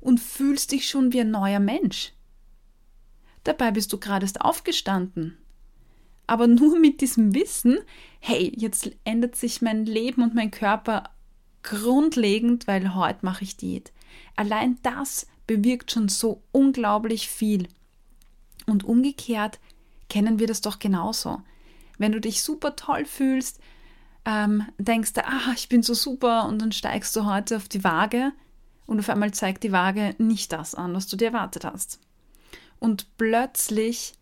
und 0.00 0.20
fühlst 0.20 0.72
dich 0.72 0.88
schon 0.88 1.12
wie 1.12 1.20
ein 1.20 1.30
neuer 1.30 1.60
Mensch. 1.60 2.12
Dabei 3.44 3.70
bist 3.70 3.92
du 3.92 3.98
gerade 3.98 4.24
erst 4.24 4.40
aufgestanden. 4.40 5.36
Aber 6.26 6.46
nur 6.46 6.78
mit 6.78 7.00
diesem 7.00 7.34
Wissen, 7.34 7.78
hey, 8.20 8.52
jetzt 8.56 8.90
ändert 9.04 9.36
sich 9.36 9.60
mein 9.60 9.84
Leben 9.84 10.22
und 10.22 10.34
mein 10.34 10.50
Körper 10.50 11.10
grundlegend, 11.62 12.66
weil 12.66 12.94
heute 12.94 13.20
mache 13.22 13.44
ich 13.44 13.56
Diät. 13.56 13.92
Allein 14.36 14.78
das 14.82 15.26
bewirkt 15.46 15.90
schon 15.90 16.08
so 16.08 16.42
unglaublich 16.52 17.28
viel. 17.28 17.68
Und 18.66 18.84
umgekehrt 18.84 19.58
kennen 20.08 20.38
wir 20.38 20.46
das 20.46 20.60
doch 20.60 20.78
genauso. 20.78 21.42
Wenn 21.98 22.12
du 22.12 22.20
dich 22.20 22.42
super 22.42 22.76
toll 22.76 23.04
fühlst, 23.04 23.60
ähm, 24.24 24.64
denkst 24.78 25.14
du, 25.14 25.26
ah, 25.26 25.52
ich 25.54 25.68
bin 25.68 25.82
so 25.82 25.94
super 25.94 26.46
und 26.46 26.60
dann 26.60 26.72
steigst 26.72 27.14
du 27.16 27.24
heute 27.24 27.56
auf 27.56 27.68
die 27.68 27.82
Waage 27.82 28.32
und 28.86 28.98
auf 28.98 29.08
einmal 29.08 29.32
zeigt 29.32 29.64
die 29.64 29.72
Waage 29.72 30.14
nicht 30.18 30.52
das 30.52 30.74
an, 30.74 30.94
was 30.94 31.08
du 31.08 31.16
dir 31.16 31.28
erwartet 31.28 31.64
hast. 31.64 31.98
Und 32.82 33.16
plötzlich 33.16 34.14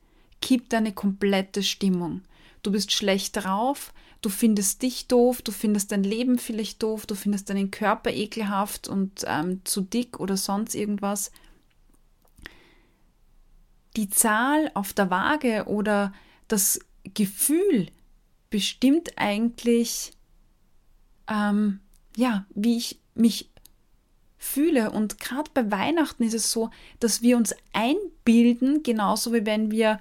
kippt 0.43 0.75
deine 0.75 0.93
komplette 0.93 1.62
Stimmung. 1.62 2.21
du 2.62 2.73
bist 2.73 2.93
schlecht 2.93 3.37
drauf, 3.37 3.95
du 4.21 4.29
findest 4.29 4.83
dich 4.83 5.07
doof, 5.07 5.40
du 5.40 5.50
findest 5.50 5.93
dein 5.93 6.05
Leben 6.05 6.38
vielleicht 6.38 6.83
doof, 6.83 7.07
du 7.07 7.14
findest 7.14 7.49
deinen 7.49 7.71
Körper 7.71 8.11
ekelhaft 8.11 8.87
und 8.87 9.25
ähm, 9.26 9.62
zu 9.64 9.81
dick 9.81 10.21
oder 10.21 10.37
sonst 10.37 10.75
irgendwas. 10.75 11.33
Die 13.97 14.11
Zahl 14.11 14.71
auf 14.75 14.93
der 14.93 15.09
Waage 15.09 15.64
oder 15.67 16.12
das 16.49 16.81
Gefühl 17.14 17.87
bestimmt 18.50 19.17
eigentlich, 19.17 20.12
ähm, 21.29 21.81
ja, 22.14 22.45
wie 22.55 22.76
ich 22.76 23.00
mich 23.14 23.50
fühle. 24.40 24.90
Und 24.90 25.20
gerade 25.20 25.50
bei 25.52 25.70
Weihnachten 25.70 26.25
ist 26.25 26.35
es 26.35 26.50
so, 26.50 26.70
dass 26.99 27.23
wir 27.23 27.37
uns 27.37 27.54
einbilden, 27.73 28.82
genauso 28.82 29.32
wie 29.32 29.47
wenn 29.47 29.70
wir 29.70 30.00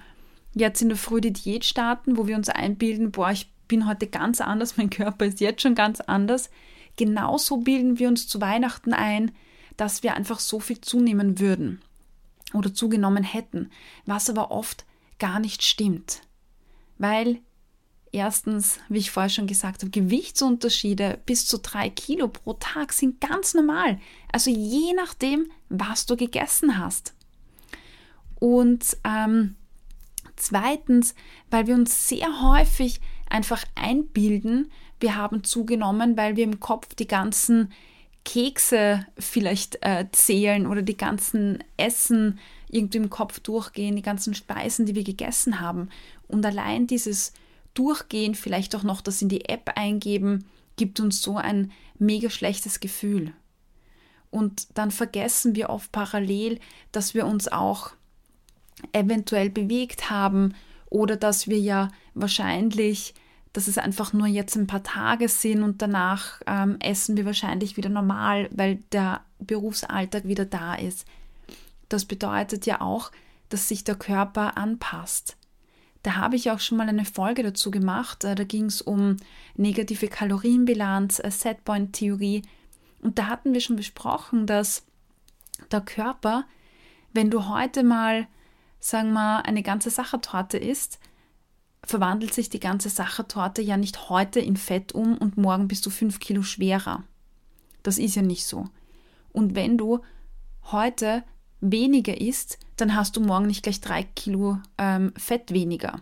jetzt 0.55 0.81
in 0.81 0.87
der 0.87 0.97
Früh 0.97 1.21
die 1.21 1.33
Diät 1.33 1.65
starten, 1.65 2.17
wo 2.17 2.25
wir 2.25 2.37
uns 2.37 2.49
einbilden, 2.49 3.11
boah, 3.11 3.31
ich 3.31 3.51
bin 3.67 3.85
heute 3.85 4.07
ganz 4.07 4.41
anders, 4.41 4.77
mein 4.77 4.89
Körper 4.89 5.25
ist 5.25 5.41
jetzt 5.41 5.61
schon 5.61 5.75
ganz 5.75 5.99
anders. 5.99 6.49
Genauso 6.95 7.57
bilden 7.57 7.99
wir 7.99 8.07
uns 8.07 8.27
zu 8.27 8.41
Weihnachten 8.41 8.93
ein, 8.93 9.31
dass 9.77 10.03
wir 10.03 10.15
einfach 10.15 10.39
so 10.39 10.59
viel 10.59 10.81
zunehmen 10.81 11.39
würden 11.39 11.81
oder 12.53 12.73
zugenommen 12.73 13.23
hätten, 13.23 13.69
was 14.05 14.29
aber 14.29 14.51
oft 14.51 14.85
gar 15.19 15.39
nicht 15.39 15.63
stimmt. 15.63 16.21
Weil 16.97 17.39
Erstens, 18.11 18.79
wie 18.89 18.99
ich 18.99 19.11
vorher 19.11 19.29
schon 19.29 19.45
gesagt 19.45 19.81
habe, 19.81 19.91
Gewichtsunterschiede 19.91 21.19
bis 21.25 21.45
zu 21.45 21.59
drei 21.59 21.89
Kilo 21.89 22.27
pro 22.27 22.53
Tag 22.53 22.91
sind 22.91 23.21
ganz 23.21 23.53
normal. 23.53 23.99
Also 24.31 24.49
je 24.49 24.93
nachdem, 24.95 25.51
was 25.69 26.07
du 26.07 26.15
gegessen 26.15 26.79
hast. 26.79 27.13
Und 28.39 28.97
ähm, 29.03 29.55
zweitens, 30.35 31.13
weil 31.51 31.67
wir 31.67 31.75
uns 31.75 32.07
sehr 32.07 32.41
häufig 32.41 32.99
einfach 33.29 33.63
einbilden, 33.75 34.71
wir 34.99 35.15
haben 35.15 35.43
zugenommen, 35.43 36.17
weil 36.17 36.35
wir 36.35 36.43
im 36.43 36.59
Kopf 36.59 36.95
die 36.95 37.07
ganzen 37.07 37.71
Kekse 38.25 39.05
vielleicht 39.17 39.77
äh, 39.81 40.05
zählen 40.11 40.67
oder 40.67 40.81
die 40.81 40.97
ganzen 40.97 41.63
Essen 41.77 42.39
irgendwie 42.69 42.97
im 42.97 43.09
Kopf 43.09 43.39
durchgehen, 43.39 43.95
die 43.95 44.01
ganzen 44.01 44.33
Speisen, 44.33 44.85
die 44.85 44.95
wir 44.95 45.03
gegessen 45.03 45.59
haben. 45.59 45.89
Und 46.27 46.45
allein 46.45 46.85
dieses 46.85 47.33
Durchgehen, 47.79 48.35
vielleicht 48.35 48.75
auch 48.75 48.83
noch 48.83 48.99
das 48.99 49.21
in 49.21 49.29
die 49.29 49.45
App 49.45 49.71
eingeben, 49.75 50.45
gibt 50.75 50.99
uns 50.99 51.21
so 51.21 51.37
ein 51.37 51.71
mega 51.97 52.29
schlechtes 52.29 52.81
Gefühl. 52.81 53.31
Und 54.31 54.67
dann 54.77 54.91
vergessen 54.91 55.55
wir 55.55 55.69
oft 55.69 55.91
parallel, 55.91 56.59
dass 56.91 57.13
wir 57.13 57.25
uns 57.25 57.47
auch 57.47 57.91
eventuell 58.91 59.49
bewegt 59.49 60.09
haben 60.09 60.55
oder 60.89 61.15
dass 61.15 61.47
wir 61.47 61.59
ja 61.59 61.89
wahrscheinlich, 62.15 63.13
dass 63.53 63.67
es 63.67 63.77
einfach 63.77 64.11
nur 64.11 64.27
jetzt 64.27 64.57
ein 64.57 64.67
paar 64.67 64.83
Tage 64.83 65.29
sind 65.29 65.63
und 65.63 65.81
danach 65.81 66.41
ähm, 66.47 66.77
essen 66.81 67.15
wir 67.15 67.25
wahrscheinlich 67.25 67.77
wieder 67.77 67.89
normal, 67.89 68.49
weil 68.51 68.77
der 68.91 69.21
Berufsalltag 69.39 70.25
wieder 70.25 70.45
da 70.45 70.75
ist. 70.75 71.05
Das 71.87 72.03
bedeutet 72.03 72.65
ja 72.65 72.81
auch, 72.81 73.11
dass 73.47 73.67
sich 73.69 73.83
der 73.83 73.95
Körper 73.95 74.57
anpasst. 74.57 75.37
Da 76.03 76.15
habe 76.15 76.35
ich 76.35 76.49
auch 76.49 76.59
schon 76.59 76.77
mal 76.77 76.87
eine 76.87 77.05
Folge 77.05 77.43
dazu 77.43 77.71
gemacht. 77.71 78.23
Äh, 78.23 78.35
da 78.35 78.43
ging 78.43 78.65
es 78.65 78.81
um 78.81 79.17
negative 79.55 80.07
Kalorienbilanz, 80.07 81.19
äh, 81.19 81.31
Setpoint-Theorie. 81.31 82.43
Und 83.01 83.19
da 83.19 83.27
hatten 83.27 83.53
wir 83.53 83.61
schon 83.61 83.75
besprochen, 83.75 84.45
dass 84.45 84.85
der 85.71 85.81
Körper, 85.81 86.45
wenn 87.13 87.29
du 87.29 87.47
heute 87.47 87.83
mal, 87.83 88.27
sagen 88.79 89.11
wir, 89.11 89.45
eine 89.45 89.63
ganze 89.63 89.89
Sachertorte 89.89 90.57
isst, 90.57 90.99
verwandelt 91.83 92.33
sich 92.33 92.49
die 92.49 92.59
ganze 92.59 92.89
Sachertorte 92.89 93.61
ja 93.61 93.77
nicht 93.77 94.09
heute 94.09 94.39
in 94.39 94.57
Fett 94.57 94.93
um 94.93 95.17
und 95.17 95.37
morgen 95.37 95.67
bist 95.67 95.85
du 95.85 95.89
fünf 95.89 96.19
Kilo 96.19 96.43
schwerer. 96.43 97.03
Das 97.83 97.97
ist 97.97 98.15
ja 98.15 98.21
nicht 98.21 98.45
so. 98.45 98.65
Und 99.31 99.55
wenn 99.55 99.77
du 99.77 100.01
heute 100.71 101.23
weniger 101.61 102.19
isst, 102.19 102.59
dann 102.77 102.95
hast 102.95 103.15
du 103.15 103.21
morgen 103.21 103.47
nicht 103.47 103.63
gleich 103.63 103.81
drei 103.81 104.03
Kilo 104.03 104.59
ähm, 104.77 105.13
Fett 105.17 105.51
weniger. 105.51 106.01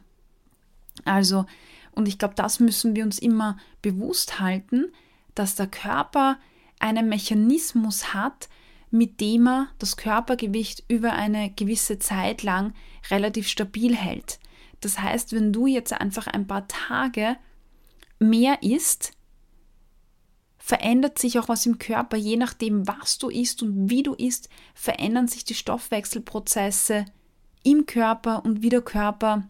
Also, 1.05 1.45
und 1.91 2.07
ich 2.07 2.17
glaube, 2.17 2.35
das 2.35 2.59
müssen 2.59 2.95
wir 2.95 3.03
uns 3.03 3.19
immer 3.19 3.57
bewusst 3.81 4.39
halten, 4.39 4.91
dass 5.35 5.55
der 5.55 5.67
Körper 5.67 6.37
einen 6.79 7.09
Mechanismus 7.09 8.13
hat, 8.13 8.49
mit 8.91 9.19
dem 9.19 9.47
er 9.47 9.67
das 9.79 9.97
Körpergewicht 9.97 10.83
über 10.87 11.13
eine 11.13 11.51
gewisse 11.51 11.99
Zeit 11.99 12.43
lang 12.43 12.73
relativ 13.09 13.47
stabil 13.47 13.95
hält. 13.95 14.39
Das 14.81 14.99
heißt, 14.99 15.33
wenn 15.33 15.51
du 15.51 15.67
jetzt 15.67 15.93
einfach 15.93 16.27
ein 16.27 16.47
paar 16.47 16.67
Tage 16.67 17.35
mehr 18.19 18.61
isst, 18.61 19.16
verändert 20.67 21.17
sich 21.17 21.39
auch 21.39 21.47
was 21.47 21.65
im 21.65 21.79
Körper. 21.79 22.17
Je 22.17 22.35
nachdem, 22.35 22.89
was 22.89 23.17
du 23.17 23.29
isst 23.29 23.63
und 23.63 23.89
wie 23.89 24.03
du 24.03 24.13
isst, 24.13 24.49
verändern 24.73 25.29
sich 25.29 25.45
die 25.45 25.53
Stoffwechselprozesse 25.53 27.05
im 27.63 27.85
Körper 27.85 28.43
und 28.43 28.61
wie 28.61 28.67
der 28.67 28.81
Körper 28.81 29.47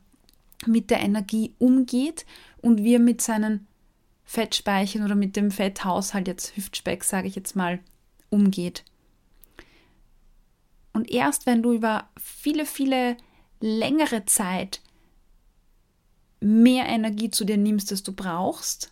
mit 0.68 0.92
der 0.92 1.00
Energie 1.00 1.56
umgeht 1.58 2.28
und 2.62 2.84
wie 2.84 2.94
er 2.94 3.00
mit 3.00 3.22
seinen 3.22 3.66
Fettspeichern 4.26 5.04
oder 5.04 5.16
mit 5.16 5.36
dem 5.36 5.50
Fetthaushalt, 5.50 6.28
jetzt 6.28 6.56
Hüftspeck 6.56 7.04
sage 7.04 7.28
ich 7.28 7.36
jetzt 7.36 7.56
mal, 7.56 7.80
umgeht. 8.30 8.86
Und 10.94 11.10
erst 11.10 11.48
wenn 11.48 11.64
du 11.64 11.74
über 11.74 12.12
viele, 12.22 12.68
viele 12.68 13.18
längere 13.60 14.26
Zeit 14.26 14.82
mehr 16.42 16.86
Energie 16.86 17.32
zu 17.32 17.44
dir 17.44 17.58
nimmst, 17.58 17.92
als 17.92 18.04
du 18.04 18.12
brauchst, 18.12 18.92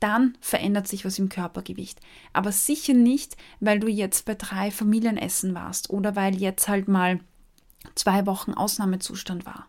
dann 0.00 0.36
verändert 0.40 0.88
sich 0.88 1.04
was 1.04 1.18
im 1.18 1.28
Körpergewicht. 1.28 2.00
Aber 2.32 2.52
sicher 2.52 2.94
nicht, 2.94 3.36
weil 3.60 3.78
du 3.78 3.88
jetzt 3.88 4.24
bei 4.24 4.34
drei 4.34 4.70
Familienessen 4.70 5.54
warst 5.54 5.90
oder 5.90 6.16
weil 6.16 6.36
jetzt 6.36 6.68
halt 6.68 6.88
mal 6.88 7.20
zwei 7.94 8.26
Wochen 8.26 8.52
Ausnahmezustand 8.52 9.46
war. 9.46 9.68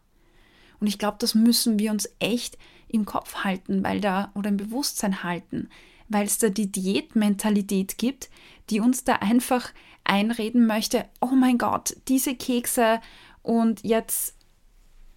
Und 0.80 0.88
ich 0.88 0.98
glaube, 0.98 1.18
das 1.20 1.36
müssen 1.36 1.80
wir 1.80 1.92
uns 1.92 2.10
echt 2.20 2.58
im 2.88 3.06
Kopf 3.06 3.44
halten, 3.44 3.84
weil 3.84 4.02
da 4.02 4.32
oder 4.34 4.50
im 4.50 4.58
Bewusstsein 4.58 5.24
halten, 5.24 5.70
weil 6.10 6.26
es 6.26 6.40
da 6.40 6.50
die 6.50 6.72
Diätmentalität 6.72 7.98
gibt, 7.98 8.30
die 8.70 8.80
uns 8.80 9.04
da 9.04 9.16
einfach 9.16 9.72
einreden 10.04 10.66
möchte, 10.66 11.06
oh 11.22 11.36
mein 11.36 11.58
Gott, 11.58 11.96
diese 12.08 12.36
Kekse 12.36 13.00
und 13.44 13.84
jetzt 13.84 14.36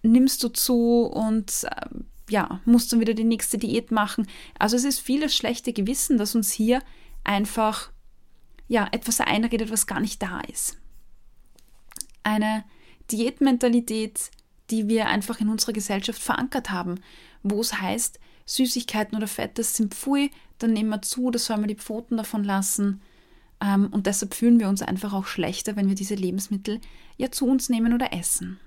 nimmst 0.03 0.43
du 0.43 0.49
zu 0.49 1.03
und 1.03 1.63
äh, 1.63 1.87
ja, 2.29 2.61
musst 2.65 2.91
dann 2.91 2.99
wieder 2.99 3.13
die 3.13 3.23
nächste 3.23 3.57
Diät 3.57 3.91
machen. 3.91 4.27
Also 4.57 4.75
es 4.75 4.83
ist 4.83 4.99
vieles 4.99 5.35
schlechte 5.35 5.73
Gewissen, 5.73 6.17
das 6.17 6.35
uns 6.35 6.51
hier 6.51 6.81
einfach 7.23 7.91
ja, 8.67 8.87
etwas 8.91 9.19
einredet, 9.21 9.71
was 9.71 9.87
gar 9.87 9.99
nicht 9.99 10.21
da 10.21 10.41
ist. 10.41 10.77
Eine 12.23 12.63
Diätmentalität, 13.11 14.31
die 14.71 14.87
wir 14.87 15.07
einfach 15.07 15.39
in 15.39 15.49
unserer 15.49 15.73
Gesellschaft 15.73 16.21
verankert 16.21 16.71
haben, 16.71 16.99
wo 17.43 17.61
es 17.61 17.79
heißt, 17.79 18.19
Süßigkeiten 18.45 19.15
oder 19.15 19.27
Fettes 19.27 19.75
sind 19.75 19.93
pfui, 19.93 20.31
dann 20.57 20.73
nehmen 20.73 20.89
wir 20.89 21.01
zu, 21.01 21.31
da 21.31 21.39
soll 21.39 21.57
man 21.57 21.67
die 21.67 21.75
Pfoten 21.75 22.17
davon 22.17 22.43
lassen. 22.43 23.01
Ähm, 23.61 23.89
und 23.91 24.07
deshalb 24.07 24.33
fühlen 24.33 24.59
wir 24.59 24.69
uns 24.69 24.81
einfach 24.81 25.13
auch 25.13 25.25
schlechter, 25.25 25.75
wenn 25.75 25.87
wir 25.87 25.95
diese 25.95 26.15
Lebensmittel 26.15 26.79
ja 27.17 27.31
zu 27.31 27.47
uns 27.47 27.69
nehmen 27.69 27.93
oder 27.93 28.13
essen. 28.13 28.59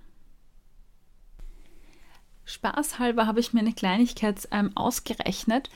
Spaßhalber 2.48 3.26
habe 3.26 3.40
ich 3.40 3.52
mir 3.52 3.60
eine 3.60 3.74
Kleinigkeit 3.74 4.48
ähm, 4.50 4.74
ausgerechnet. 4.74 5.68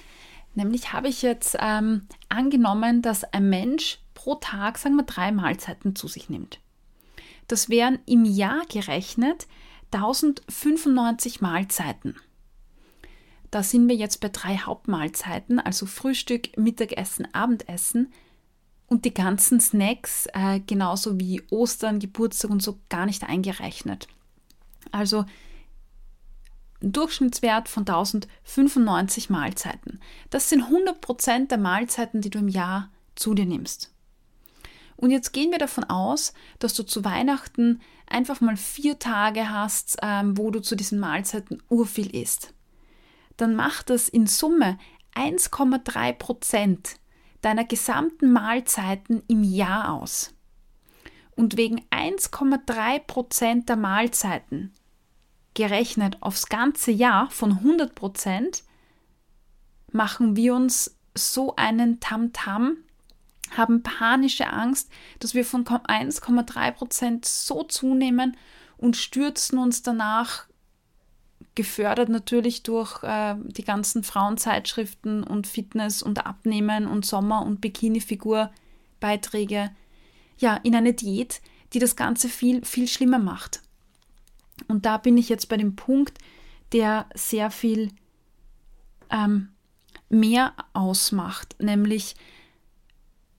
Nämlich 0.55 0.93
habe 0.93 1.09
ich 1.09 1.21
jetzt 1.23 1.57
ähm, 1.61 2.07
angenommen, 2.29 3.03
dass 3.03 3.25
ein 3.25 3.51
Mensch 3.51 3.99
pro 4.15 4.37
Tag, 4.37 4.79
sagen 4.79 4.97
wir, 4.97 5.05
drei 5.05 5.33
Mahlzeiten 5.33 5.95
zu 5.95 6.09
sich 6.09 6.31
nimmt. 6.31 6.61
Das 7.47 7.69
wären 7.69 7.99
im 8.07 8.25
Jahr 8.25 8.63
gerechnet 8.71 9.47
1095 9.93 11.43
Mahlzeiten. 11.43 12.17
Da 13.51 13.63
sind 13.63 13.87
wir 13.87 13.97
jetzt 13.97 14.21
bei 14.21 14.31
drei 14.31 14.57
Hauptmahlzeiten, 14.57 15.61
also 15.61 15.85
Frühstück, 15.85 16.57
Mittagessen, 16.57 17.29
Abendessen 17.35 18.11
und 18.87 19.05
die 19.05 19.13
ganzen 19.13 19.61
Snacks, 19.61 20.27
äh, 20.33 20.61
genauso 20.61 21.21
wie 21.21 21.43
Ostern, 21.51 21.99
Geburtstag 21.99 22.51
und 22.51 22.63
so, 22.63 22.79
gar 22.89 23.05
nicht 23.05 23.25
eingerechnet. 23.25 24.09
Also 24.91 25.27
Durchschnittswert 26.91 27.69
von 27.69 27.83
1095 27.83 29.31
Mahlzeiten. 29.31 30.01
Das 30.31 30.49
sind 30.49 30.65
100% 30.65 31.49
der 31.49 31.59
Mahlzeiten, 31.59 32.21
die 32.21 32.31
du 32.31 32.41
im 32.41 32.49
Jahr 32.49 32.91
zu 33.15 33.35
dir 33.35 33.47
nimmst. 33.47 33.93
Und 34.97 35.11
jetzt 35.11 35.33
gehen 35.33 35.51
wir 35.51 35.59
davon 35.59 35.85
aus, 35.85 36.33
dass 36.59 36.75
du 36.75 36.83
zu 36.85 37.05
Weihnachten 37.05 37.81
einfach 38.07 38.41
mal 38.41 38.57
vier 38.57 38.99
Tage 38.99 39.51
hast, 39.51 39.99
ähm, 40.03 40.39
wo 40.39 40.51
du 40.51 40.61
zu 40.61 40.77
diesen 40.77 41.01
Mahlzeiten 41.01 41.63
urviel 41.69 42.15
isst. 42.15 42.55
Dann 43.37 43.55
macht 43.55 43.91
das 43.91 44.09
in 44.09 44.27
Summe 44.27 44.79
1,3 45.15 46.13
Prozent 46.13 46.97
deiner 47.41 47.65
gesamten 47.65 48.33
Mahlzeiten 48.33 49.23
im 49.29 49.43
Jahr 49.43 49.93
aus. 49.93 50.35
Und 51.35 51.57
wegen 51.57 51.81
1,3 51.91 53.01
Prozent 53.01 53.69
der 53.69 53.77
Mahlzeiten 53.77 54.73
gerechnet 55.55 56.17
aufs 56.21 56.47
ganze 56.47 56.91
Jahr 56.91 57.31
von 57.31 57.53
100 57.53 57.95
Prozent, 57.95 58.65
machen 59.91 60.37
wir 60.37 60.55
uns 60.55 60.97
so 61.15 61.57
einen 61.57 62.01
Tamtam, 62.01 62.33
-Tam, 62.33 62.77
haben 63.57 63.83
panische 63.83 64.49
Angst, 64.49 64.91
dass 65.19 65.35
wir 65.35 65.45
von 65.45 65.65
1,3 65.65 66.71
Prozent 66.73 67.27
so 67.27 67.65
zunehmen 67.65 68.37
und 68.77 68.97
stürzen 68.97 69.59
uns 69.59 69.83
danach, 69.83 70.45
gefördert 71.55 72.09
natürlich 72.09 72.63
durch 72.63 73.03
äh, 73.03 73.35
die 73.45 73.65
ganzen 73.65 74.05
Frauenzeitschriften 74.05 75.23
und 75.23 75.47
Fitness 75.47 76.03
und 76.03 76.25
Abnehmen 76.25 76.87
und 76.87 77.05
Sommer- 77.05 77.45
und 77.45 77.61
Bikini-Figur-Beiträge, 77.61 79.71
ja, 80.39 80.57
in 80.63 80.75
eine 80.75 80.95
Diät, 80.95 81.43
die 81.75 81.79
das 81.79 81.95
Ganze 81.95 82.31
viel, 82.31 82.65
viel 82.65 82.89
schlimmer 82.89 83.19
macht. 83.19 83.61
Und 84.69 84.87
da 84.87 84.97
bin 84.97 85.17
ich 85.17 85.29
jetzt 85.29 85.49
bei 85.49 85.57
dem 85.57 85.77
Punkt, 85.77 86.19
der 86.73 87.07
sehr 87.15 87.51
viel 87.51 87.91
ähm, 89.11 89.49
mehr 90.09 90.55
ausmacht, 90.73 91.57
nämlich 91.59 92.15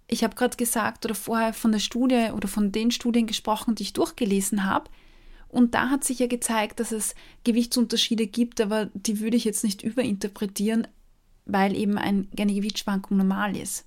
ich 0.08 0.24
habe 0.24 0.36
gerade 0.36 0.58
gesagt 0.58 1.06
oder 1.06 1.16
vorher 1.16 1.54
von 1.54 1.72
der 1.72 1.80
Studie 1.80 2.30
oder 2.36 2.48
von 2.48 2.72
den 2.72 2.92
Studien 2.92 3.26
gesprochen, 3.26 3.76
die 3.76 3.84
ich 3.84 3.94
durchgelesen 3.94 4.66
habe. 4.66 4.90
Und 5.50 5.74
da 5.74 5.90
hat 5.90 6.04
sich 6.04 6.20
ja 6.20 6.28
gezeigt, 6.28 6.80
dass 6.80 6.92
es 6.92 7.16
Gewichtsunterschiede 7.44 8.28
gibt, 8.28 8.62
aber 8.62 8.88
die 8.94 9.20
würde 9.20 9.38
ich 9.38 9.44
jetzt 9.44 9.64
nicht 9.64 9.82
überinterpretieren, 9.82 10.88
weil 11.46 11.76
eben 11.76 11.98
eine 11.98 12.26
Gewichtsschwankung 12.36 13.18
normal 13.18 13.56
ist. 13.56 13.86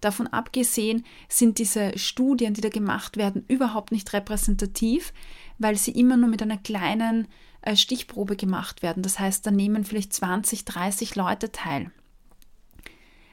Davon 0.00 0.26
abgesehen 0.26 1.04
sind 1.28 1.58
diese 1.58 1.96
Studien, 1.98 2.52
die 2.52 2.60
da 2.60 2.68
gemacht 2.68 3.16
werden, 3.16 3.44
überhaupt 3.48 3.90
nicht 3.90 4.12
repräsentativ, 4.12 5.12
weil 5.58 5.76
sie 5.76 5.92
immer 5.92 6.16
nur 6.16 6.28
mit 6.28 6.42
einer 6.42 6.58
kleinen 6.58 7.28
äh, 7.62 7.76
Stichprobe 7.76 8.36
gemacht 8.36 8.82
werden. 8.82 9.02
Das 9.02 9.18
heißt, 9.18 9.46
da 9.46 9.50
nehmen 9.50 9.84
vielleicht 9.84 10.12
20, 10.12 10.64
30 10.64 11.16
Leute 11.16 11.52
teil. 11.52 11.90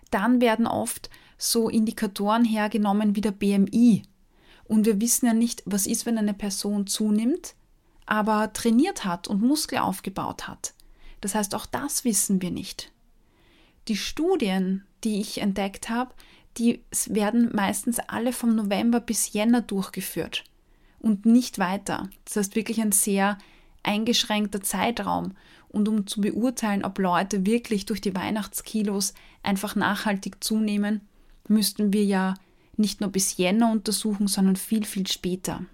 Dann 0.09 0.41
werden 0.41 0.67
oft 0.67 1.09
so 1.37 1.69
Indikatoren 1.69 2.45
hergenommen 2.45 3.15
wie 3.15 3.21
der 3.21 3.31
BMI. 3.31 4.03
Und 4.65 4.85
wir 4.85 5.01
wissen 5.01 5.25
ja 5.25 5.33
nicht, 5.33 5.63
was 5.65 5.87
ist, 5.87 6.05
wenn 6.05 6.17
eine 6.17 6.33
Person 6.33 6.87
zunimmt, 6.87 7.55
aber 8.05 8.53
trainiert 8.53 9.05
hat 9.05 9.27
und 9.27 9.41
Muskel 9.41 9.79
aufgebaut 9.79 10.47
hat. 10.47 10.73
Das 11.19 11.35
heißt, 11.35 11.55
auch 11.55 11.65
das 11.65 12.03
wissen 12.05 12.41
wir 12.41 12.51
nicht. 12.51 12.91
Die 13.87 13.97
Studien, 13.97 14.85
die 15.03 15.19
ich 15.19 15.39
entdeckt 15.39 15.89
habe, 15.89 16.13
die 16.57 16.83
werden 17.07 17.49
meistens 17.53 17.99
alle 17.99 18.33
vom 18.33 18.55
November 18.55 18.99
bis 18.99 19.33
Jänner 19.33 19.61
durchgeführt 19.61 20.43
und 21.01 21.25
nicht 21.25 21.59
weiter. 21.59 22.09
Das 22.25 22.35
heißt 22.37 22.55
wirklich 22.55 22.81
ein 22.81 22.91
sehr 22.91 23.37
eingeschränkter 23.83 24.61
Zeitraum. 24.61 25.33
Und 25.69 25.87
um 25.87 26.05
zu 26.05 26.21
beurteilen, 26.21 26.83
ob 26.83 26.99
Leute 26.99 27.45
wirklich 27.45 27.85
durch 27.85 28.01
die 28.01 28.15
Weihnachtskilos 28.15 29.13
einfach 29.41 29.75
nachhaltig 29.75 30.43
zunehmen, 30.43 31.01
müssten 31.47 31.93
wir 31.93 32.03
ja 32.03 32.35
nicht 32.77 33.01
nur 33.01 33.09
bis 33.09 33.37
Jänner 33.37 33.71
untersuchen, 33.71 34.27
sondern 34.27 34.55
viel, 34.55 34.85
viel 34.85 35.07
später. 35.07 35.65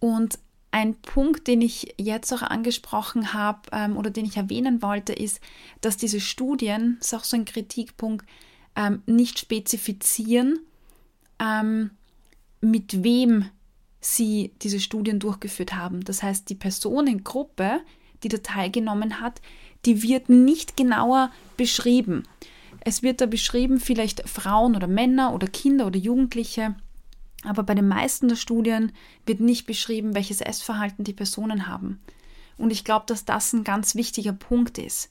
Und 0.00 0.38
ein 0.70 0.94
Punkt, 0.94 1.46
den 1.46 1.62
ich 1.62 1.94
jetzt 1.98 2.32
auch 2.32 2.42
angesprochen 2.42 3.32
habe 3.32 3.60
ähm, 3.72 3.96
oder 3.96 4.10
den 4.10 4.26
ich 4.26 4.36
erwähnen 4.36 4.82
wollte, 4.82 5.12
ist, 5.12 5.40
dass 5.80 5.96
diese 5.96 6.20
Studien, 6.20 6.96
das 6.98 7.08
ist 7.08 7.14
auch 7.14 7.24
so 7.24 7.36
ein 7.36 7.44
Kritikpunkt, 7.44 8.26
ähm, 8.76 9.02
nicht 9.06 9.38
spezifizieren, 9.38 10.60
ähm, 11.40 11.90
mit 12.60 13.02
wem 13.02 13.46
sie 14.00 14.52
diese 14.62 14.80
Studien 14.80 15.18
durchgeführt 15.18 15.74
haben. 15.74 16.04
Das 16.04 16.22
heißt, 16.22 16.48
die 16.48 16.54
Personengruppe, 16.54 17.80
die 18.22 18.28
da 18.28 18.38
teilgenommen 18.38 19.20
hat, 19.20 19.40
die 19.84 20.02
wird 20.02 20.28
nicht 20.28 20.76
genauer 20.76 21.30
beschrieben. 21.56 22.24
Es 22.80 23.02
wird 23.02 23.20
da 23.20 23.26
beschrieben, 23.26 23.80
vielleicht 23.80 24.28
Frauen 24.28 24.76
oder 24.76 24.86
Männer 24.86 25.34
oder 25.34 25.46
Kinder 25.46 25.86
oder 25.86 25.98
Jugendliche, 25.98 26.76
aber 27.44 27.62
bei 27.62 27.74
den 27.74 27.88
meisten 27.88 28.28
der 28.28 28.36
Studien 28.36 28.92
wird 29.26 29.40
nicht 29.40 29.66
beschrieben, 29.66 30.14
welches 30.14 30.40
Essverhalten 30.40 31.04
die 31.04 31.12
Personen 31.12 31.66
haben. 31.66 32.00
Und 32.56 32.70
ich 32.72 32.84
glaube, 32.84 33.06
dass 33.06 33.24
das 33.24 33.52
ein 33.52 33.62
ganz 33.62 33.94
wichtiger 33.94 34.32
Punkt 34.32 34.78
ist, 34.78 35.10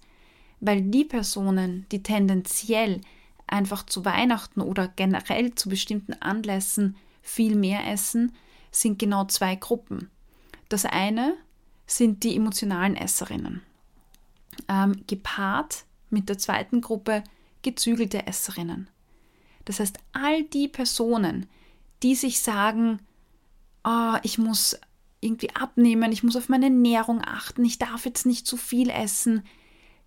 weil 0.60 0.82
die 0.82 1.06
Personen, 1.06 1.86
die 1.92 2.04
tendenziell 2.04 3.02
einfach 3.48 3.86
zu 3.86 4.04
Weihnachten 4.04 4.60
oder 4.60 4.90
generell 4.90 5.56
zu 5.56 5.70
bestimmten 5.70 6.14
Anlässen 6.14 6.98
viel 7.28 7.56
mehr 7.56 7.86
essen, 7.88 8.34
sind 8.72 9.00
genau 9.00 9.26
zwei 9.26 9.56
Gruppen. 9.56 10.10
Das 10.70 10.86
eine 10.86 11.36
sind 11.86 12.24
die 12.24 12.36
emotionalen 12.36 12.96
Esserinnen, 12.96 13.62
ähm, 14.68 15.04
gepaart 15.08 15.86
mit 16.10 16.30
der 16.30 16.38
zweiten 16.38 16.82
Gruppe 16.82 17.24
gezügelte 17.62 18.28
Esserinnen. 18.28 18.90
Das 19.66 19.80
heißt, 19.80 19.98
all 20.14 20.44
die 20.44 20.68
Personen, 20.68 21.48
die 22.04 22.16
sich 22.16 22.40
sagen, 22.40 23.00
oh, 23.84 24.16
ich 24.24 24.38
muss 24.38 24.80
irgendwie 25.20 25.54
abnehmen, 25.56 26.12
ich 26.12 26.24
muss 26.24 26.36
auf 26.36 26.50
meine 26.50 26.66
Ernährung 26.66 27.22
achten, 27.24 27.66
ich 27.66 27.80
darf 27.80 28.06
jetzt 28.06 28.26
nicht 28.26 28.46
zu 28.46 28.56
viel 28.56 28.90
essen, 28.90 29.44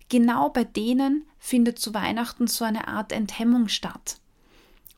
genau 0.09 0.49
bei 0.49 0.63
denen 0.63 1.25
findet 1.37 1.79
zu 1.79 1.93
Weihnachten 1.93 2.47
so 2.47 2.65
eine 2.65 2.87
Art 2.87 3.11
Enthemmung 3.11 3.67
statt. 3.67 4.20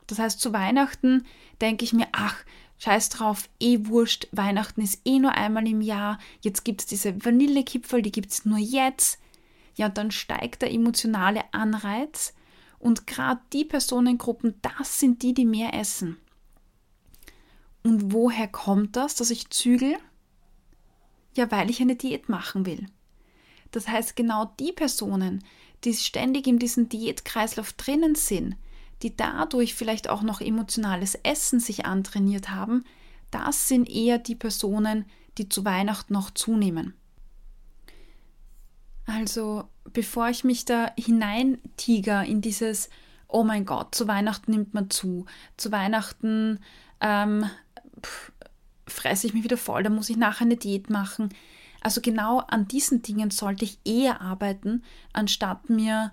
Das 0.06 0.18
heißt, 0.18 0.40
zu 0.40 0.52
Weihnachten 0.52 1.24
denke 1.60 1.84
ich 1.84 1.92
mir, 1.92 2.08
ach, 2.12 2.36
scheiß 2.78 3.08
drauf, 3.08 3.48
eh 3.60 3.86
wurscht, 3.86 4.28
Weihnachten 4.32 4.82
ist 4.82 5.00
eh 5.04 5.18
nur 5.18 5.32
einmal 5.32 5.66
im 5.66 5.80
Jahr, 5.80 6.18
jetzt 6.40 6.64
gibt 6.64 6.82
es 6.82 6.86
diese 6.86 7.24
Vanillekipferl, 7.24 8.02
die 8.02 8.12
gibt 8.12 8.30
es 8.30 8.44
nur 8.44 8.58
jetzt. 8.58 9.18
Ja, 9.76 9.86
und 9.86 9.98
dann 9.98 10.10
steigt 10.10 10.62
der 10.62 10.72
emotionale 10.72 11.42
Anreiz 11.52 12.34
und 12.78 13.06
gerade 13.06 13.40
die 13.52 13.64
Personengruppen, 13.64 14.54
das 14.62 15.00
sind 15.00 15.22
die, 15.22 15.34
die 15.34 15.46
mehr 15.46 15.74
essen. 15.74 16.18
Und 17.82 18.12
woher 18.12 18.48
kommt 18.48 18.96
das, 18.96 19.14
dass 19.14 19.30
ich 19.30 19.50
zügel? 19.50 19.96
Ja, 21.34 21.50
weil 21.50 21.70
ich 21.70 21.80
eine 21.80 21.96
Diät 21.96 22.28
machen 22.28 22.66
will. 22.66 22.86
Das 23.72 23.88
heißt, 23.88 24.16
genau 24.16 24.52
die 24.60 24.72
Personen, 24.72 25.42
die 25.82 25.94
ständig 25.94 26.46
in 26.46 26.58
diesem 26.58 26.88
Diätkreislauf 26.88 27.72
drinnen 27.72 28.14
sind, 28.14 28.56
die 29.02 29.16
dadurch 29.16 29.74
vielleicht 29.74 30.08
auch 30.08 30.22
noch 30.22 30.40
emotionales 30.40 31.14
Essen 31.16 31.60
sich 31.60 31.86
antrainiert 31.86 32.50
haben, 32.50 32.84
das 33.30 33.68
sind 33.68 33.88
eher 33.88 34.18
die 34.18 34.36
Personen, 34.36 35.06
die 35.38 35.48
zu 35.48 35.64
Weihnachten 35.64 36.12
noch 36.12 36.30
zunehmen. 36.30 36.94
Also, 39.06 39.64
bevor 39.92 40.28
ich 40.28 40.44
mich 40.44 40.64
da 40.64 40.92
hineintiger 40.98 42.24
in 42.24 42.40
dieses, 42.40 42.88
oh 43.28 43.44
mein 43.44 43.66
Gott, 43.66 43.94
zu 43.94 44.08
Weihnachten 44.08 44.52
nimmt 44.52 44.72
man 44.72 44.88
zu, 44.88 45.26
zu 45.56 45.72
Weihnachten 45.72 46.60
ähm, 47.00 47.44
fresse 48.86 49.26
ich 49.26 49.34
mich 49.34 49.44
wieder 49.44 49.56
voll, 49.56 49.82
da 49.82 49.90
muss 49.90 50.10
ich 50.10 50.16
nachher 50.16 50.44
eine 50.44 50.56
Diät 50.56 50.90
machen. 50.90 51.30
Also 51.80 52.00
genau 52.00 52.38
an 52.38 52.66
diesen 52.66 53.02
Dingen 53.02 53.30
sollte 53.30 53.64
ich 53.64 53.78
eher 53.84 54.20
arbeiten, 54.20 54.82
anstatt 55.12 55.68
mir 55.68 56.12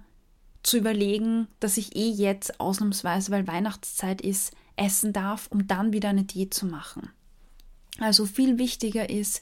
zu 0.63 0.77
überlegen, 0.77 1.47
dass 1.59 1.77
ich 1.77 1.95
eh 1.95 2.09
jetzt 2.09 2.59
ausnahmsweise, 2.59 3.31
weil 3.31 3.47
Weihnachtszeit 3.47 4.21
ist, 4.21 4.53
essen 4.75 5.13
darf, 5.13 5.47
um 5.47 5.67
dann 5.67 5.93
wieder 5.93 6.09
eine 6.09 6.23
Diät 6.23 6.53
zu 6.53 6.65
machen. 6.65 7.09
Also 7.99 8.25
viel 8.25 8.57
wichtiger 8.57 9.09
ist 9.09 9.41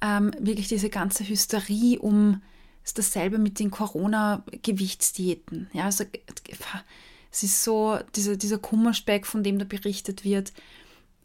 ähm, 0.00 0.32
wirklich 0.38 0.68
diese 0.68 0.88
ganze 0.88 1.28
Hysterie 1.28 1.98
um 1.98 2.42
ist 2.82 2.98
dasselbe 2.98 3.38
mit 3.38 3.58
den 3.58 3.70
Corona-Gewichtsdiäten. 3.70 5.68
Ja, 5.72 5.84
also 5.84 6.04
es 7.30 7.42
ist 7.42 7.62
so 7.62 7.98
dieser, 8.16 8.36
dieser 8.36 8.58
Kummerspeck, 8.58 9.26
von 9.26 9.42
dem 9.42 9.58
da 9.58 9.64
berichtet 9.64 10.24
wird. 10.24 10.52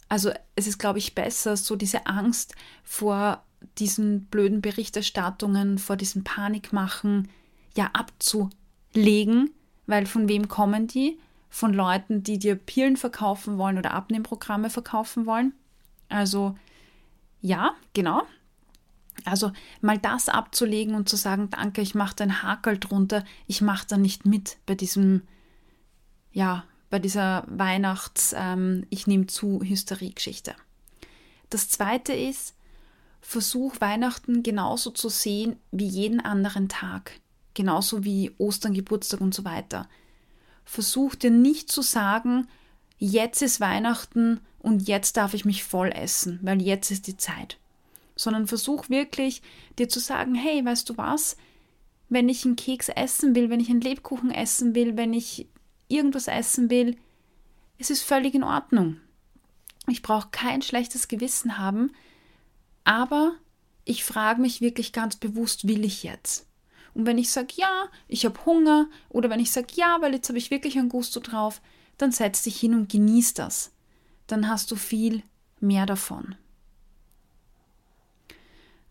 Also 0.10 0.32
es 0.56 0.68
ist, 0.68 0.78
glaube 0.78 1.00
ich, 1.00 1.16
besser, 1.16 1.58
so 1.58 1.76
diese 1.76 2.06
Angst 2.06 2.56
vor 2.84 3.44
diesen 3.80 4.26
blöden 4.26 4.62
Berichterstattungen, 4.62 5.80
vor 5.80 5.96
diesem 5.96 6.24
Panikmachen, 6.24 7.30
ja 7.76 7.90
abzulegen, 8.96 9.52
weil 9.88 10.06
von 10.06 10.30
wem 10.30 10.48
kommen 10.48 10.88
die? 10.88 11.20
Von 11.50 11.74
Leuten, 11.74 12.24
die 12.24 12.40
dir 12.40 12.56
Pillen 12.56 12.98
verkaufen 12.98 13.58
wollen 13.58 13.78
oder 13.78 13.92
Abnehmprogramme 13.92 14.70
verkaufen 14.70 15.26
wollen. 15.26 15.54
Also 16.10 16.56
ja, 17.42 17.76
genau. 17.94 18.24
Also 19.24 19.52
mal 19.82 19.98
das 19.98 20.28
abzulegen 20.28 20.96
und 20.96 21.08
zu 21.08 21.16
sagen, 21.16 21.50
danke, 21.50 21.82
ich 21.82 21.96
mache 21.96 22.16
den 22.16 22.44
Hakel 22.44 22.78
drunter, 22.78 23.24
ich 23.48 23.62
mache 23.62 23.86
da 23.88 23.98
nicht 23.98 24.26
mit 24.26 24.58
bei 24.66 24.76
diesem, 24.76 25.22
ja, 26.32 26.66
bei 26.90 27.00
dieser 27.00 27.46
Weihnachts-, 27.48 28.36
ähm, 28.38 28.86
ich 28.90 29.08
nehme 29.08 29.28
zu 29.28 29.62
Hysterie-Geschichte. 29.62 30.56
Das 31.50 31.70
zweite 31.70 32.14
ist, 32.14 32.56
versuch 33.22 33.80
Weihnachten 33.80 34.44
genauso 34.44 34.92
zu 34.92 35.10
sehen 35.10 35.58
wie 35.72 35.88
jeden 35.88 36.20
anderen 36.20 36.68
Tag, 36.68 37.22
genauso 37.56 38.04
wie 38.04 38.32
Ostern, 38.38 38.74
Geburtstag 38.74 39.22
und 39.22 39.34
so 39.34 39.44
weiter. 39.46 39.90
Versuch 40.64 41.16
dir 41.16 41.32
nicht 41.32 41.72
zu 41.72 41.82
sagen, 41.82 42.48
jetzt 42.98 43.42
ist 43.42 43.60
Weihnachten 43.60 44.40
und 44.60 44.88
jetzt 44.88 45.18
darf 45.18 45.34
ich 45.34 45.46
mich 45.46 45.64
voll 45.64 45.92
essen, 45.92 46.40
weil 46.44 46.62
jetzt 46.62 46.92
ist 46.92 47.08
die 47.08 47.18
Zeit. 47.18 47.58
sondern 48.16 48.48
versuch 48.48 48.90
wirklich 48.90 49.42
dir 49.78 49.90
zu 49.90 50.00
sagen, 50.00 50.36
hey, 50.36 50.64
weißt 50.64 50.90
du 50.90 50.98
was, 50.98 51.38
wenn 52.10 52.30
ich 52.30 52.46
einen 52.46 52.56
Keks 52.56 52.90
essen 52.90 53.36
will, 53.36 53.50
wenn 53.50 53.60
ich 53.60 53.70
einen 53.70 53.82
Lebkuchen 53.82 54.32
essen 54.32 54.76
will, 54.76 54.96
wenn 54.96 55.14
ich 55.14 55.48
irgendwas 55.88 56.28
essen 56.28 56.70
will, 56.70 56.98
es 57.78 57.90
ist 57.90 58.04
völlig 58.04 58.34
in 58.34 58.44
Ordnung. 58.44 58.98
Ich 59.88 60.02
brauche 60.02 60.30
kein 60.32 60.62
schlechtes 60.62 61.08
Gewissen 61.08 61.58
haben, 61.58 61.92
aber 62.84 63.34
ich 63.84 64.04
frage 64.04 64.42
mich 64.42 64.62
wirklich 64.62 64.94
ganz 64.94 65.16
bewusst, 65.16 65.68
will 65.68 65.84
ich 65.84 66.04
jetzt? 66.04 66.48
Und 66.96 67.06
wenn 67.06 67.18
ich 67.18 67.30
sage, 67.30 67.54
ja, 67.56 67.90
ich 68.08 68.26
habe 68.26 68.44
Hunger, 68.46 68.88
oder 69.10 69.30
wenn 69.30 69.42
ich 69.42 69.52
sage, 69.52 69.68
ja, 69.76 69.98
weil 70.02 70.14
jetzt 70.14 70.30
habe 70.30 70.40
ich 70.40 70.50
wirklich 70.50 70.78
ein 70.78 70.90
Gusto 70.90 71.20
drauf, 71.20 71.62
dann 71.98 72.12
setz 72.12 72.42
dich 72.42 72.60
hin 72.60 72.74
und 72.74 72.90
genieß 72.90 73.36
das. 73.36 73.72
Dann 74.28 74.50
hast 74.50 74.72
du 74.72 74.76
viel 74.76 75.22
mehr 75.60 75.86
davon. 75.86 76.36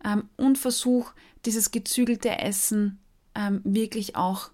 Ähm, 0.05 0.29
und 0.37 0.59
versuch 0.59 1.13
dieses 1.47 1.71
gezügelte 1.71 2.39
Essen 2.39 3.01
ähm, 3.35 3.63
wirklich 3.65 4.17
auch 4.17 4.51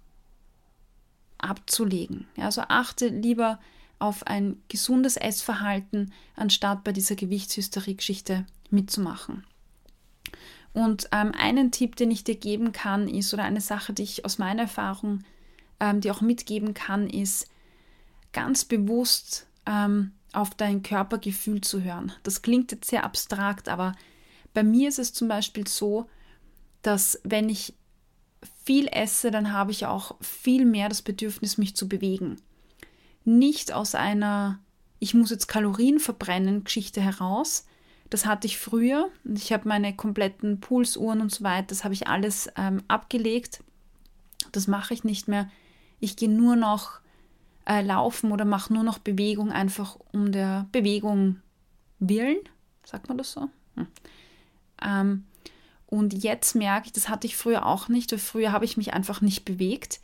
abzulegen. 1.39 2.29
Ja, 2.37 2.47
also 2.47 2.63
achte 2.63 3.09
lieber 3.09 3.59
auf 3.99 4.27
ein 4.27 4.63
gesundes 4.69 5.17
Essverhalten, 5.17 6.13
anstatt 6.37 6.85
bei 6.85 6.93
dieser 6.93 7.17
Gewichtshysterie-Geschichte 7.17 8.47
mitzumachen. 8.71 9.45
Und 10.73 11.09
ähm, 11.13 11.33
einen 11.37 11.73
Tipp, 11.73 11.97
den 11.97 12.11
ich 12.11 12.25
dir 12.25 12.37
geben 12.37 12.73
kann, 12.73 13.09
ist, 13.09 13.35
oder 13.35 13.45
eine 13.45 13.61
Sache, 13.61 13.93
die 13.93 14.05
ich 14.05 14.25
aus 14.25 14.39
meiner 14.39 14.63
Erfahrung 14.63 15.25
ähm, 15.81 16.01
dir 16.01 16.15
auch 16.15 16.21
mitgeben 16.21 16.75
kann, 16.75 17.09
ist, 17.09 17.49
ganz 18.33 18.65
bewusst 18.65 19.47
ähm, 19.67 20.13
auf 20.33 20.55
dein 20.55 20.83
Körpergefühl 20.83 21.61
zu 21.61 21.83
hören. 21.83 22.13
Das 22.23 22.43
klingt 22.43 22.71
jetzt 22.71 22.89
sehr 22.89 23.05
abstrakt, 23.05 23.69
aber 23.69 23.93
bei 24.55 24.63
mir 24.63 24.89
ist 24.89 25.01
es 25.01 25.13
zum 25.13 25.27
Beispiel 25.27 25.67
so, 25.67 26.07
dass 26.83 27.21
wenn 27.25 27.49
ich 27.49 27.75
viel 28.65 28.87
esse, 28.87 29.33
dann 29.33 29.53
habe 29.53 29.73
ich 29.73 29.87
auch 29.87 30.15
viel 30.21 30.65
mehr 30.65 30.89
das 30.89 31.03
Bedürfnis, 31.03 31.59
mich 31.59 31.75
zu 31.75 31.89
bewegen. 31.89 32.37
Nicht 33.25 33.73
aus 33.73 33.97
einer 33.97 34.61
ich 35.01 35.15
muss 35.15 35.31
jetzt 35.31 35.49
Kalorien 35.49 35.99
verbrennen 35.99 36.63
Geschichte 36.63 37.01
heraus. 37.01 37.65
Das 38.11 38.27
hatte 38.27 38.47
ich 38.47 38.59
früher 38.59 39.09
ich 39.25 39.53
habe 39.53 39.69
meine 39.69 39.95
kompletten 39.95 40.61
Pulsuhren 40.61 41.21
und 41.21 41.33
so 41.33 41.45
weiter, 41.45 41.69
das 41.69 41.85
habe 41.85 41.95
ich 41.95 42.09
alles 42.09 42.51
ähm, 42.57 42.83
abgelegt. 42.89 43.63
Das 44.53 44.67
mache 44.67 44.95
ich 44.95 45.05
nicht 45.05 45.29
mehr. 45.29 45.49
Ich 46.01 46.17
gehe 46.17 46.31
nur 46.31 46.57
noch 46.57 47.01
äh, 47.67 47.83
laufen 47.83 48.33
oder 48.33 48.45
mache 48.45 48.73
nur 48.73 48.83
noch 48.83 48.99
Bewegung 48.99 49.53
einfach 49.53 49.97
um 50.13 50.33
der 50.33 50.67
Bewegung 50.73 51.41
willen. 51.99 52.39
Sagt 52.85 53.09
man 53.09 53.19
das 53.19 53.33
so? 53.33 53.49
Hm. 53.77 53.87
Ähm, 54.83 55.25
und 55.87 56.23
jetzt 56.23 56.55
merke 56.55 56.87
ich, 56.87 56.93
das 56.93 57.09
hatte 57.09 57.27
ich 57.27 57.37
früher 57.37 57.67
auch 57.67 57.89
nicht, 57.89 58.13
früher 58.19 58.53
habe 58.53 58.65
ich 58.65 58.77
mich 58.77 58.95
einfach 58.95 59.21
nicht 59.21 59.45
bewegt 59.45 60.01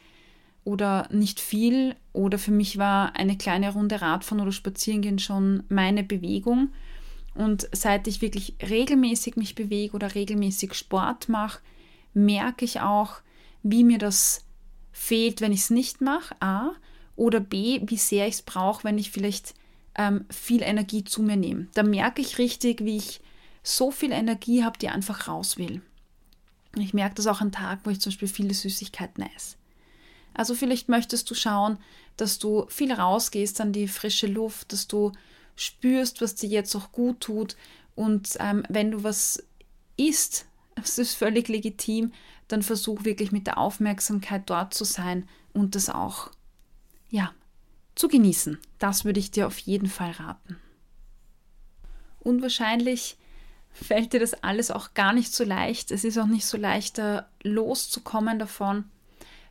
oder 0.64 1.08
nicht 1.12 1.40
viel 1.40 1.94
oder 2.12 2.38
für 2.38 2.50
mich 2.50 2.76
war 2.76 3.14
eine 3.14 3.38
kleine 3.38 3.72
Runde 3.72 4.00
Radfahren 4.02 4.42
oder 4.42 4.52
Spazierengehen 4.52 5.20
schon 5.20 5.62
meine 5.68 6.02
Bewegung. 6.02 6.70
Und 7.36 7.68
seit 7.72 8.06
ich 8.06 8.22
wirklich 8.22 8.54
regelmäßig 8.62 9.36
mich 9.36 9.54
bewege 9.54 9.94
oder 9.94 10.14
regelmäßig 10.14 10.74
Sport 10.74 11.28
mache, 11.28 11.60
merke 12.14 12.64
ich 12.64 12.80
auch, 12.80 13.16
wie 13.62 13.84
mir 13.84 13.98
das 13.98 14.44
fehlt, 14.92 15.40
wenn 15.40 15.52
ich 15.52 15.60
es 15.60 15.70
nicht 15.70 16.00
mache, 16.00 16.34
A, 16.40 16.72
oder 17.14 17.40
B, 17.40 17.80
wie 17.84 17.96
sehr 17.96 18.26
ich 18.26 18.34
es 18.34 18.42
brauche, 18.42 18.84
wenn 18.84 18.98
ich 18.98 19.10
vielleicht 19.10 19.54
ähm, 19.96 20.24
viel 20.30 20.62
Energie 20.62 21.04
zu 21.04 21.22
mir 21.22 21.36
nehme. 21.36 21.68
Da 21.74 21.82
merke 21.82 22.20
ich 22.20 22.38
richtig, 22.38 22.84
wie 22.84 22.98
ich 22.98 23.20
so 23.62 23.90
viel 23.90 24.12
Energie 24.12 24.62
habe, 24.64 24.78
die 24.78 24.88
einfach 24.88 25.28
raus 25.28 25.58
will. 25.58 25.82
Ich 26.76 26.94
merke 26.94 27.16
das 27.16 27.26
auch 27.26 27.40
an 27.40 27.52
Tagen, 27.52 27.80
wo 27.84 27.90
ich 27.90 28.00
zum 28.00 28.10
Beispiel 28.10 28.28
viele 28.28 28.54
Süßigkeiten 28.54 29.24
esse. 29.34 29.56
Also 30.34 30.54
vielleicht 30.54 30.88
möchtest 30.90 31.30
du 31.30 31.34
schauen, 31.34 31.78
dass 32.16 32.38
du 32.38 32.66
viel 32.68 32.92
rausgehst 32.92 33.60
an 33.60 33.72
die 33.72 33.88
frische 33.88 34.26
Luft, 34.26 34.72
dass 34.72 34.86
du 34.86 35.12
spürst, 35.56 36.20
was 36.20 36.34
dir 36.34 36.48
jetzt 36.48 36.74
auch 36.76 36.92
gut 36.92 37.20
tut. 37.20 37.56
Und 37.94 38.36
ähm, 38.38 38.62
wenn 38.68 38.92
du 38.92 39.02
was 39.02 39.42
isst, 39.96 40.46
das 40.74 40.98
ist 40.98 41.14
völlig 41.14 41.48
legitim, 41.48 42.12
dann 42.48 42.62
versuch 42.62 43.04
wirklich 43.04 43.32
mit 43.32 43.46
der 43.46 43.58
Aufmerksamkeit 43.58 44.42
dort 44.46 44.72
zu 44.72 44.84
sein 44.84 45.28
und 45.52 45.74
das 45.74 45.88
auch, 45.88 46.30
ja, 47.10 47.32
zu 47.94 48.08
genießen. 48.08 48.58
Das 48.78 49.04
würde 49.04 49.18
ich 49.18 49.30
dir 49.30 49.46
auf 49.46 49.58
jeden 49.58 49.88
Fall 49.88 50.12
raten. 50.12 50.56
Und 52.20 52.42
wahrscheinlich 52.42 53.16
fällt 53.72 54.12
dir 54.12 54.20
das 54.20 54.34
alles 54.42 54.70
auch 54.70 54.94
gar 54.94 55.12
nicht 55.12 55.34
so 55.34 55.44
leicht. 55.44 55.90
Es 55.90 56.04
ist 56.04 56.18
auch 56.18 56.26
nicht 56.26 56.46
so 56.46 56.56
leicht, 56.56 56.98
da 56.98 57.28
loszukommen 57.42 58.38
davon. 58.38 58.84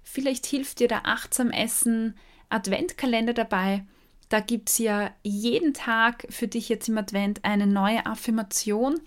Vielleicht 0.03 0.45
hilft 0.45 0.79
dir 0.79 0.87
der 0.87 1.07
achtsam 1.07 1.51
Essen 1.51 2.15
Adventkalender 2.49 3.33
dabei. 3.33 3.85
Da 4.29 4.39
gibt 4.39 4.69
es 4.69 4.77
ja 4.79 5.11
jeden 5.23 5.73
Tag 5.73 6.25
für 6.29 6.47
dich 6.47 6.69
jetzt 6.69 6.89
im 6.89 6.97
Advent 6.97 7.43
eine 7.43 7.67
neue 7.67 8.05
Affirmation. 8.05 8.99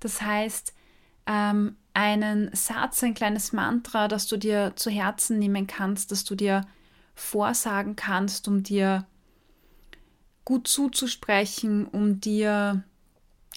Das 0.00 0.22
heißt, 0.22 0.74
ähm, 1.26 1.76
einen 1.94 2.54
Satz, 2.54 3.02
ein 3.02 3.14
kleines 3.14 3.52
Mantra, 3.52 4.08
das 4.08 4.26
du 4.26 4.36
dir 4.36 4.72
zu 4.76 4.90
Herzen 4.90 5.38
nehmen 5.38 5.66
kannst, 5.66 6.10
das 6.10 6.24
du 6.24 6.34
dir 6.34 6.66
vorsagen 7.14 7.96
kannst, 7.96 8.48
um 8.48 8.62
dir 8.62 9.06
gut 10.44 10.66
zuzusprechen, 10.66 11.86
um 11.86 12.20
dir 12.20 12.82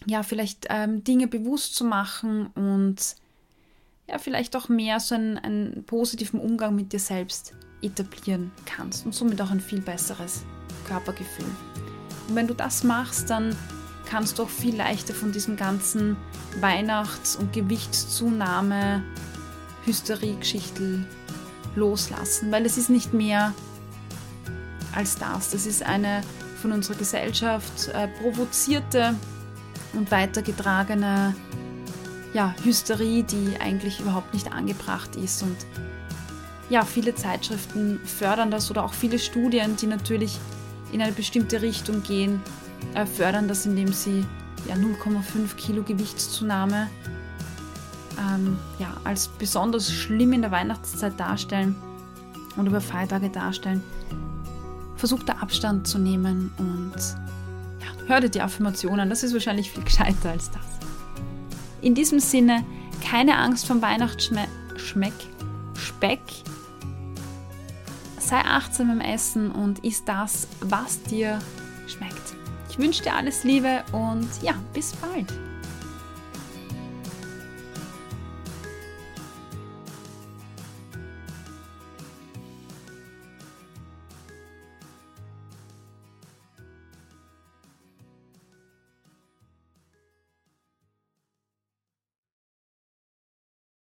ja, 0.06 0.24
vielleicht 0.24 0.68
ähm, 0.70 1.04
Dinge 1.04 1.28
bewusst 1.28 1.76
zu 1.76 1.86
machen 1.86 2.48
und 2.48 3.16
ja, 4.08 4.18
vielleicht 4.18 4.56
auch 4.56 4.68
mehr 4.68 5.00
so 5.00 5.16
einen, 5.16 5.38
einen 5.38 5.86
positiven 5.86 6.40
Umgang 6.40 6.76
mit 6.76 6.92
dir 6.92 7.00
selbst 7.00 7.54
etablieren 7.82 8.52
kannst 8.66 9.06
und 9.06 9.16
somit 9.16 9.42
auch 9.42 9.52
ein 9.52 9.62
viel 9.62 9.82
besseres 9.82 10.44
Körpergefühl. 10.84 11.46
Und 12.28 12.36
wenn 12.36 12.48
du 12.48 12.54
das 12.54 12.84
machst, 12.84 13.30
dann 13.30 13.56
kannst 14.06 14.38
du 14.38 14.44
auch 14.44 14.50
viel 14.50 14.76
leichter 14.76 15.14
von 15.14 15.32
diesem 15.32 15.56
ganzen 15.56 16.18
Weihnachts- 16.60 17.36
und 17.36 17.54
Gewichtszunahme, 17.54 19.04
Hysterie-Geschichtel 19.86 21.06
loslassen, 21.76 22.52
weil 22.52 22.66
es 22.66 22.78
ist 22.78 22.90
nicht 22.90 23.14
mehr 23.14 23.54
als 24.94 25.18
das. 25.18 25.50
Das 25.50 25.66
ist 25.66 25.84
eine 25.84 26.22
von 26.62 26.72
unserer 26.72 26.96
Gesellschaft 26.96 27.90
äh, 27.90 28.08
provozierte 28.08 29.16
und 29.94 30.12
weitergetragene 30.12 31.36
ja, 32.34 32.56
Hysterie, 32.64 33.24
die 33.24 33.58
eigentlich 33.60 34.00
überhaupt 34.00 34.34
nicht 34.34 34.52
angebracht 34.52 35.16
ist. 35.16 35.44
Und 35.44 35.58
ja, 36.70 36.86
viele 36.86 37.14
Zeitschriften 37.16 38.00
fördern 38.06 38.50
das 38.50 38.72
oder 38.72 38.84
auch 38.84 38.94
viele 38.94 39.20
Studien, 39.20 39.76
die 39.76 39.88
natürlich 39.88 40.40
in 40.94 41.02
eine 41.02 41.12
bestimmte 41.12 41.62
Richtung 41.62 42.04
gehen, 42.04 42.42
äh, 42.94 43.06
fördern 43.06 43.48
das, 43.48 43.66
indem 43.66 43.92
sie 43.92 44.26
ja, 44.68 44.76
0,5 44.76 45.56
Kilo 45.56 45.84
Gewichtszunahme 45.84 46.90
ähm, 48.20 48.58
ja, 48.80 48.96
als 49.04 49.28
besonders 49.28 49.92
schlimm 49.92 50.34
in 50.34 50.42
der 50.42 50.52
Weihnachtszeit 50.52 51.20
darstellen 51.20 51.76
und 52.56 52.68
über 52.68 52.80
Feiertage 52.80 53.30
darstellen. 53.30 53.84
Versucht 54.96 55.28
da 55.28 55.34
Abstand 55.34 55.88
zu 55.88 56.00
nehmen 56.00 56.52
und 56.58 56.94
Hör 58.06 58.20
dir 58.20 58.30
die 58.30 58.42
Affirmationen, 58.42 59.10
das 59.10 59.24
ist 59.24 59.34
wahrscheinlich 59.34 59.72
viel 59.72 59.84
gescheiter 59.84 60.32
als 60.32 60.52
das. 60.52 60.62
In 61.82 61.96
diesem 61.96 62.20
Sinne, 62.20 62.66
keine 63.02 63.38
Angst 63.38 63.66
vom 63.66 63.82
Weihnachtsschmeck, 63.82 65.14
Speck. 65.76 66.20
Sei 68.34 68.46
achtsam 68.46 68.90
im 68.90 69.00
Essen 69.00 69.52
und 69.52 69.86
isst 69.86 70.10
das, 70.10 70.48
was 70.60 71.04
dir 71.04 71.38
schmeckt. 71.86 72.34
Ich 72.68 72.80
wünsche 72.80 73.04
dir 73.04 73.14
alles 73.14 73.44
Liebe 73.44 73.84
und 73.92 74.28
ja, 74.42 74.56
bis 74.74 74.94
bald. 74.94 75.32